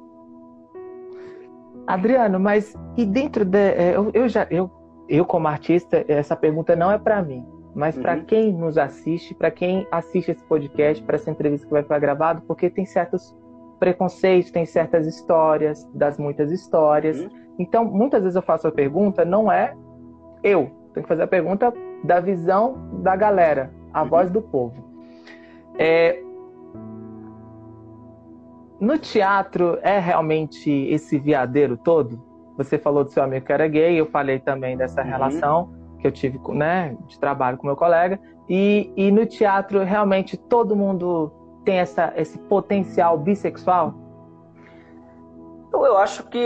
[1.86, 4.70] Adriano, mas e dentro de é, eu, eu já eu
[5.08, 8.02] eu como artista essa pergunta não é para mim, mas uhum.
[8.02, 12.00] para quem nos assiste, para quem assiste esse podcast, para essa entrevista que vai ficar
[12.00, 13.34] gravado, porque tem certos
[13.80, 17.20] preconceitos, tem certas histórias, das muitas histórias.
[17.20, 17.30] Uhum.
[17.60, 19.76] Então, muitas vezes eu faço a pergunta, não é
[20.44, 21.74] eu, tenho que fazer a pergunta
[22.04, 24.10] da visão da galera, a uhum.
[24.10, 24.88] voz do povo.
[25.78, 26.22] É,
[28.80, 32.22] no teatro é realmente esse viadeiro todo?
[32.58, 35.08] Você falou do seu amigo que era gay, eu falei também dessa uhum.
[35.08, 38.20] relação que eu tive né, de trabalho com meu colega.
[38.48, 41.32] E, e no teatro, realmente, todo mundo
[41.68, 43.94] tem essa, esse potencial bissexual?
[45.74, 46.38] Eu acho que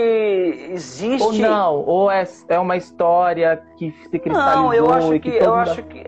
[0.72, 1.22] existe.
[1.22, 4.62] Ou não, ou é, é uma história que se cristalizou.
[4.64, 6.06] Não, eu acho que, que eu acho que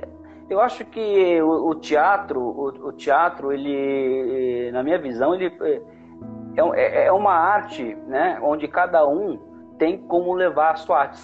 [0.51, 5.81] eu acho que o, o teatro, o, o, teatro, ele, na minha visão, ele é,
[6.75, 9.39] é, é, uma arte, né, onde cada um
[9.79, 11.21] tem como levar a sua arte,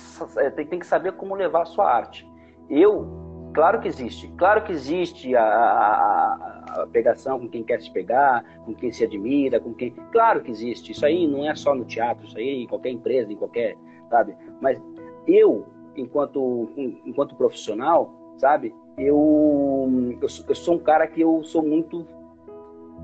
[0.56, 2.26] tem, tem que saber como levar a sua arte.
[2.70, 3.20] Eu
[3.52, 4.28] Claro que existe.
[4.38, 6.49] Claro que existe a, a,
[6.92, 9.90] pegação com quem quer se pegar, com quem se admira, com quem.
[10.12, 10.92] Claro que existe.
[10.92, 13.76] Isso aí não é só no teatro, isso aí é em qualquer empresa, em qualquer.
[14.08, 14.36] Sabe?
[14.60, 14.80] Mas
[15.26, 15.66] eu,
[15.96, 16.68] enquanto,
[17.04, 18.74] enquanto profissional, sabe?
[18.98, 19.88] Eu,
[20.20, 22.06] eu, eu sou um cara que eu sou muito.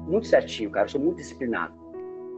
[0.07, 0.87] Muito certinho, cara.
[0.87, 1.75] Eu sou muito disciplinado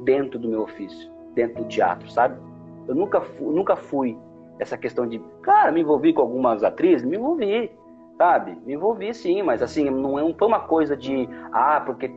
[0.04, 2.40] dentro do meu ofício, dentro do teatro, sabe?
[2.86, 4.16] Eu nunca, nunca fui
[4.58, 7.70] essa questão de, cara, me envolvi com algumas atrizes, me envolvi
[8.18, 8.58] sabe?
[8.66, 12.12] Me envolvi sim, mas assim, não é foi uma coisa de, ah, porque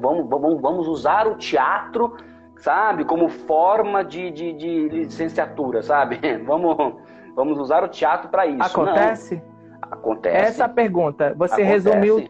[0.00, 2.16] vamos, vamos, vamos usar o teatro,
[2.58, 6.18] sabe, como forma de, de, de licenciatura, sabe?
[6.44, 6.94] Vamos,
[7.36, 8.62] vamos usar o teatro para isso.
[8.62, 9.36] Acontece?
[9.36, 9.54] Não.
[9.90, 10.36] Acontece.
[10.36, 11.62] Essa pergunta, você acontece.
[11.62, 12.24] resumiu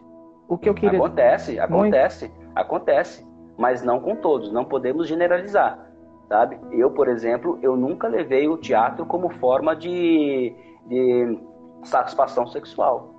[0.47, 2.51] o que eu queria Acontece, acontece, Muito.
[2.55, 5.79] acontece, mas não com todos, não podemos generalizar,
[6.27, 6.59] sabe?
[6.71, 10.53] Eu, por exemplo, eu nunca levei o teatro como forma de,
[10.87, 11.39] de
[11.83, 13.14] satisfação sexual.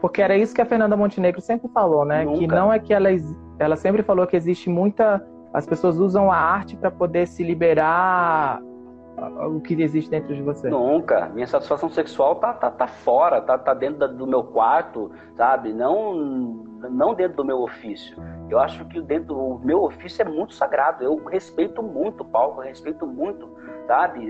[0.00, 2.24] Porque era isso que a Fernanda Montenegro sempre falou, né?
[2.24, 2.38] Nunca.
[2.38, 3.08] Que não é que ela,
[3.58, 5.24] ela sempre falou que existe muita.
[5.52, 8.60] As pessoas usam a arte para poder se liberar
[9.48, 10.70] o que existe dentro de você.
[10.70, 11.28] Nunca.
[11.28, 15.72] Minha satisfação sexual tá, tá, tá fora, tá, tá dentro do meu quarto, sabe?
[15.72, 16.14] Não,
[16.90, 18.16] não dentro do meu ofício.
[18.48, 21.04] Eu acho que dentro do meu ofício é muito sagrado.
[21.04, 23.48] Eu respeito muito o palco, respeito muito,
[23.86, 24.20] sabe?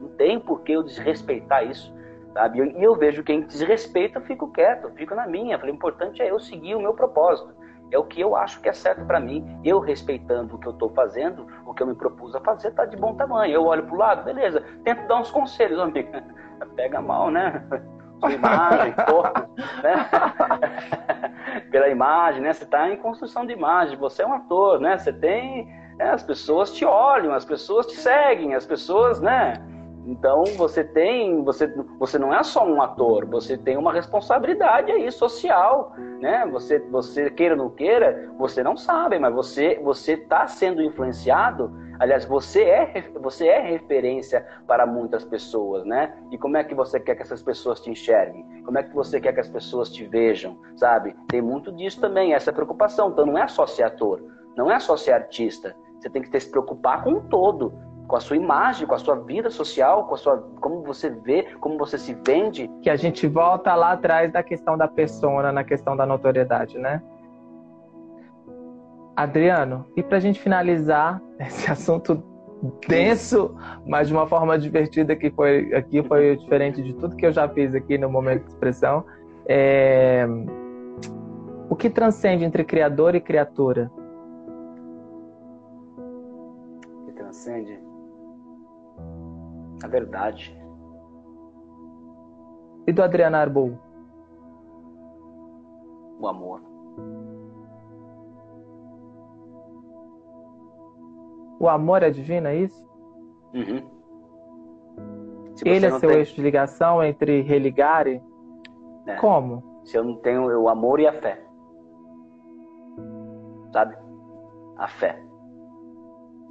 [0.00, 1.92] Não tem por que eu desrespeitar isso
[2.32, 2.60] sabe?
[2.60, 5.58] E eu, vejo quem desrespeita, eu fico quieto, eu fico na minha.
[5.58, 7.54] o importante é eu seguir o meu propósito.
[7.92, 9.58] É o que eu acho que é certo para mim.
[9.64, 12.84] Eu respeitando o que eu estou fazendo, o que eu me propus a fazer, tá
[12.84, 13.52] de bom tamanho.
[13.52, 14.62] Eu olho pro lado, beleza.
[14.84, 16.10] Tento dar uns conselhos, amigo.
[16.76, 17.64] Pega mal, né?
[18.20, 19.48] Sua imagem, corpo,
[19.82, 20.10] né?
[21.72, 22.52] Pela imagem, né?
[22.52, 23.96] Você está em construção de imagem.
[23.96, 24.98] Você é um ator, né?
[24.98, 25.66] Você tem,
[25.96, 26.10] né?
[26.10, 29.54] as pessoas te olham, as pessoas te seguem, as pessoas, né?
[30.10, 35.08] Então você tem, você, você não é só um ator, você tem uma responsabilidade aí
[35.12, 36.44] social, né?
[36.50, 41.72] Você, você queira ou não queira, você não sabe, mas você você está sendo influenciado.
[42.00, 46.12] Aliás, você é você é referência para muitas pessoas, né?
[46.32, 48.44] E como é que você quer que essas pessoas te enxerguem?
[48.64, 51.14] Como é que você quer que as pessoas te vejam, sabe?
[51.28, 53.10] Tem muito disso também, essa preocupação.
[53.10, 54.20] Então não é só ser ator,
[54.56, 55.76] não é só ser artista.
[56.00, 58.98] Você tem que ter, se preocupar com o todo com a sua imagem, com a
[58.98, 62.68] sua vida social, com a sua como você vê, como você se vende.
[62.82, 67.00] Que a gente volta lá atrás da questão da persona, na questão da notoriedade, né?
[69.14, 72.20] Adriano, e para a gente finalizar esse assunto
[72.88, 73.54] denso,
[73.86, 77.48] mas de uma forma divertida que foi aqui foi diferente de tudo que eu já
[77.48, 79.04] fiz aqui no momento de expressão.
[79.46, 80.26] É...
[81.68, 83.88] O que transcende entre criador e criatura?
[85.96, 87.89] O que transcende?
[89.82, 90.56] A verdade.
[92.86, 93.78] E do Adriano Arbol?
[96.18, 96.62] O amor.
[101.58, 102.84] O amor é divino, é isso?
[103.54, 103.82] Uhum.
[105.64, 106.18] Ele é seu tem...
[106.18, 108.20] eixo de ligação entre religar e.
[109.06, 109.16] É.
[109.16, 109.62] Como?
[109.84, 111.44] Se eu não tenho o amor e a fé.
[113.72, 113.96] Sabe?
[114.78, 115.29] A fé.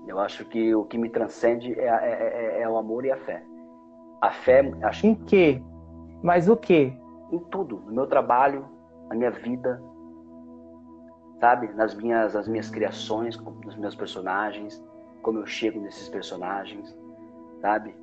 [0.10, 3.18] Eu acho que o que me transcende é, é, é, é o amor e a
[3.18, 3.44] fé.
[4.20, 4.74] A fé.
[4.82, 5.06] Acho...
[5.06, 5.62] Em que?
[6.24, 6.92] Mas o que?
[7.32, 7.84] Em tudo.
[7.86, 8.66] No meu trabalho,
[9.08, 9.80] na minha vida,
[11.40, 11.68] sabe?
[11.76, 14.84] Nas minhas, nas minhas criações, nos meus personagens,
[15.22, 16.98] como eu chego nesses personagens,
[17.62, 17.96] sabe?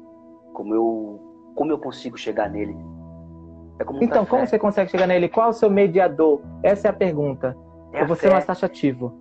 [0.55, 2.77] Como eu, como eu consigo chegar nele.
[3.81, 4.31] É como um então, café.
[4.31, 5.29] como você consegue chegar nele?
[5.29, 6.41] Qual é o seu mediador?
[6.63, 7.57] Essa é a pergunta.
[7.93, 9.13] É eu vou ser mais taxativo.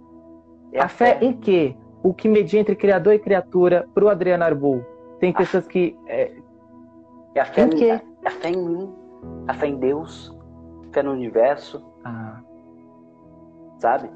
[0.71, 1.75] É a, a fé, fé em quê?
[2.05, 4.85] O que media entre criador e criatura para o Adriano Arbol.
[5.19, 5.97] Tem pessoas que.
[6.05, 6.31] É,
[7.33, 7.99] é a, fé em, quê?
[8.23, 8.93] a fé em mim,
[9.47, 10.31] a fé em Deus,
[10.87, 11.83] a fé no universo.
[12.03, 12.41] Ah.
[13.79, 14.11] Sabe?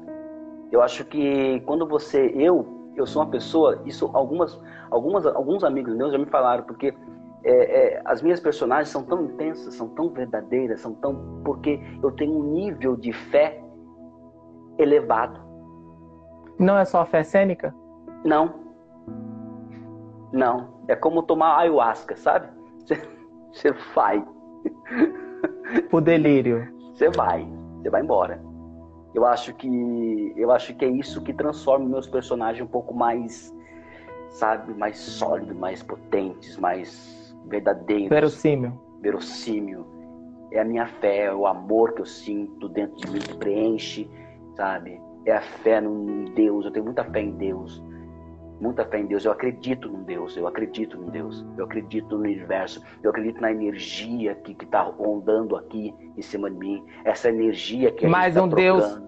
[0.70, 2.32] Eu acho que quando você.
[2.36, 3.82] Eu, eu sou uma pessoa.
[3.84, 4.56] Isso algumas,
[4.88, 6.94] algumas, alguns amigos meus já me falaram, porque
[7.42, 7.50] é,
[7.96, 11.42] é, as minhas personagens são tão intensas, são tão verdadeiras, são tão.
[11.44, 13.60] porque eu tenho um nível de fé
[14.78, 15.40] elevado.
[16.56, 17.74] Não é só fé cênica?
[18.24, 18.54] Não.
[20.32, 20.80] Não.
[20.88, 22.48] É como tomar ayahuasca, sabe?
[23.52, 24.24] Você vai.
[25.92, 26.68] O delírio.
[26.94, 27.46] Você vai.
[27.80, 28.42] Você vai embora.
[29.14, 33.52] Eu acho que eu acho que é isso que transforma meus personagens um pouco mais,
[34.30, 38.08] sabe, mais sólidos, mais potentes, mais verdadeiros.
[38.08, 38.72] Verossímil.
[39.00, 39.86] Verossímil.
[40.52, 44.08] É a minha fé, é o amor que eu sinto dentro de mim que preenche,
[44.56, 45.00] sabe?
[45.24, 46.64] É a fé em Deus.
[46.64, 47.82] Eu tenho muita fé em Deus
[48.60, 49.24] muita fé em Deus.
[49.24, 53.50] Eu acredito em Deus, eu acredito em Deus, eu acredito no universo, eu acredito na
[53.50, 58.42] energia que está rondando aqui em cima de mim, essa energia que a Mas gente
[58.42, 59.02] tá um Deus.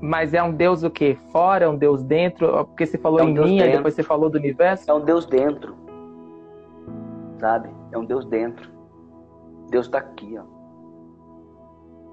[0.00, 1.18] Mas é um Deus o quê?
[1.30, 2.48] Fora, é um Deus dentro?
[2.64, 3.76] Porque você falou é um em Deus mim, dentro.
[3.76, 4.90] depois você falou do universo?
[4.90, 5.76] É um Deus dentro.
[7.38, 7.68] Sabe?
[7.92, 8.70] É um Deus dentro.
[9.68, 10.44] Deus está aqui, ó.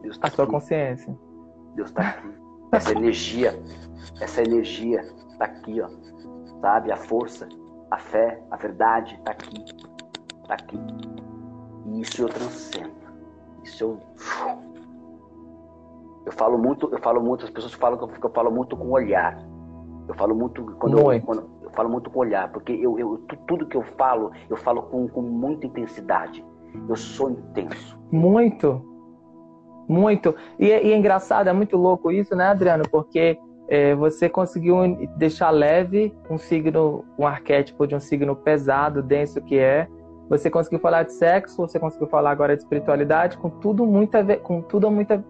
[0.02, 0.36] Deus tá a aqui.
[0.36, 1.18] sua consciência.
[1.76, 2.28] Deus está aqui.
[2.74, 3.58] Essa energia,
[4.20, 5.00] essa energia
[5.32, 5.88] está aqui, ó
[6.62, 6.92] sabe?
[6.92, 7.48] A força,
[7.92, 9.64] a fé, a verdade está aqui,
[10.42, 10.80] está aqui.
[11.86, 12.96] E isso eu transcendo.
[13.64, 14.00] Isso eu
[16.28, 18.92] eu falo muito, eu falo muito, as pessoas falam que eu, eu falo muito com
[18.92, 19.38] olhar.
[20.10, 21.14] Eu falo muito quando, muito.
[21.14, 24.58] Eu, quando eu falo muito com olhar, porque eu, eu tudo que eu falo, eu
[24.58, 26.44] falo com, com muita intensidade.
[26.90, 27.98] Eu sou intenso.
[28.12, 28.82] Muito.
[29.88, 30.36] Muito.
[30.60, 32.84] E, e é engraçado, é muito louco isso, né, Adriano?
[32.92, 34.78] Porque é, você conseguiu
[35.18, 39.88] deixar leve um signo, um arquétipo de um signo pesado, denso que é.
[40.30, 44.62] Você conseguiu falar de sexo, você conseguiu falar agora de espiritualidade, com tudo muita, com
[44.62, 45.24] tudo muita,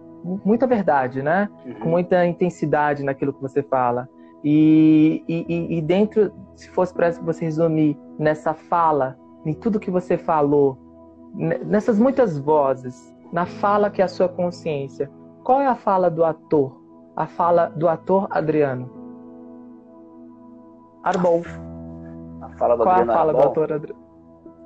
[0.44, 1.48] muita verdade, né?
[1.64, 1.74] Uhum.
[1.80, 4.08] Com muita intensidade naquilo que você fala.
[4.44, 10.16] E, e, e dentro, se fosse para você resumir nessa fala, em tudo que você
[10.16, 10.78] falou,
[11.34, 15.10] nessas muitas vozes, na fala que é a sua consciência,
[15.42, 16.87] qual é a fala do ator?
[17.18, 18.88] A fala do ator Adriano.
[21.02, 21.42] Arbol.
[22.40, 23.42] A fala do Qual Adriano a fala Arbol?
[23.42, 24.00] do ator Adriano?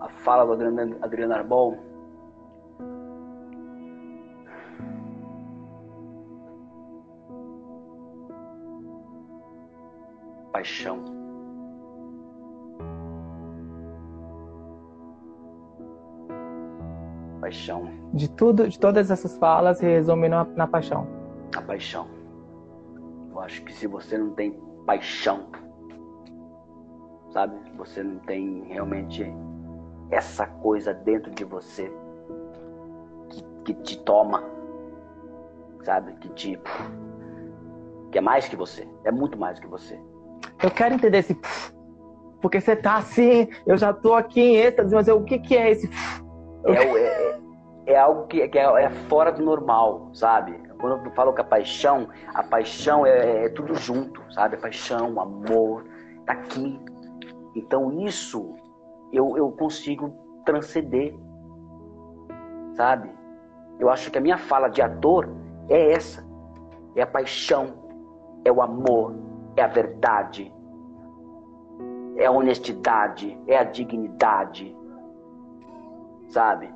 [0.01, 1.79] A fala do Adriano, Adriano Arbol.
[10.53, 10.99] Paixão.
[17.41, 17.89] Paixão.
[18.13, 21.23] De tudo, de todas essas falas, resume na, na paixão
[21.57, 22.22] a paixão.
[23.43, 24.53] Acho que se você não tem
[24.87, 25.49] paixão,
[27.33, 27.57] sabe?
[27.77, 29.27] Você não tem realmente
[30.11, 31.93] essa coisa dentro de você
[33.29, 34.45] que, que te toma,
[35.83, 36.13] sabe?
[36.15, 36.61] Que te.
[38.13, 38.87] que é mais que você.
[39.03, 40.01] É muito mais que você.
[40.63, 41.37] Eu quero entender esse.
[42.41, 45.57] Porque você tá assim, eu já tô aqui em êxtase, mas eu, o que, que
[45.57, 45.91] é esse.
[46.65, 47.41] É, é,
[47.87, 50.61] é algo que, que é, é, fora do normal, sabe?
[50.83, 54.57] Quando eu falo que a paixão, a paixão é, é tudo junto, sabe?
[54.57, 55.85] A paixão, o amor,
[56.27, 56.81] tá aqui.
[57.55, 58.57] Então isso
[59.13, 60.13] eu, eu consigo
[60.45, 61.15] transcender,
[62.75, 63.09] sabe?
[63.79, 65.29] Eu acho que a minha fala de ator
[65.69, 66.27] é essa:
[66.97, 67.75] é a paixão,
[68.45, 69.15] é o amor,
[69.57, 70.53] é a verdade,
[72.17, 74.77] é a honestidade, é a dignidade,
[76.31, 76.75] sabe?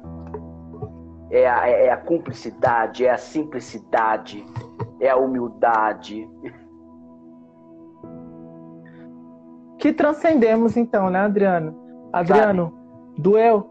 [1.31, 4.47] É a, é a cumplicidade, é a simplicidade,
[5.01, 6.29] é a humildade.
[9.79, 11.77] Que transcendemos então, né, Adriano?
[12.13, 13.21] Adriano, sabe?
[13.21, 13.71] doeu?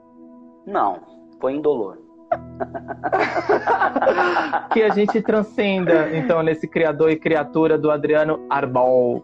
[0.65, 1.01] Não,
[1.41, 1.97] foi indolor.
[4.71, 9.23] que a gente transcenda, então, nesse criador e criatura do Adriano Arbol.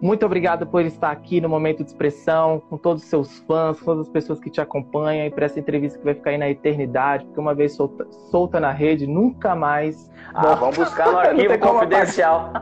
[0.00, 3.86] Muito obrigado por estar aqui no Momento de Expressão, com todos os seus fãs, com
[3.86, 6.50] todas as pessoas que te acompanham e para essa entrevista que vai ficar aí na
[6.50, 10.10] eternidade, porque uma vez solta, solta na rede, nunca mais.
[10.34, 12.52] Ah, vamos buscar no arquivo confidencial.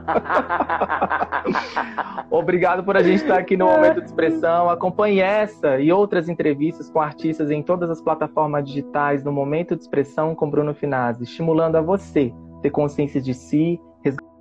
[2.30, 4.70] obrigado por a gente estar aqui no Momento de Expressão.
[4.70, 9.82] Acompanhe essa e outras entrevistas com artistas em todas as plataformas digitais no Momento de
[9.82, 14.31] Expressão com Bruno Finazzi, estimulando a você ter consciência de si, resgatar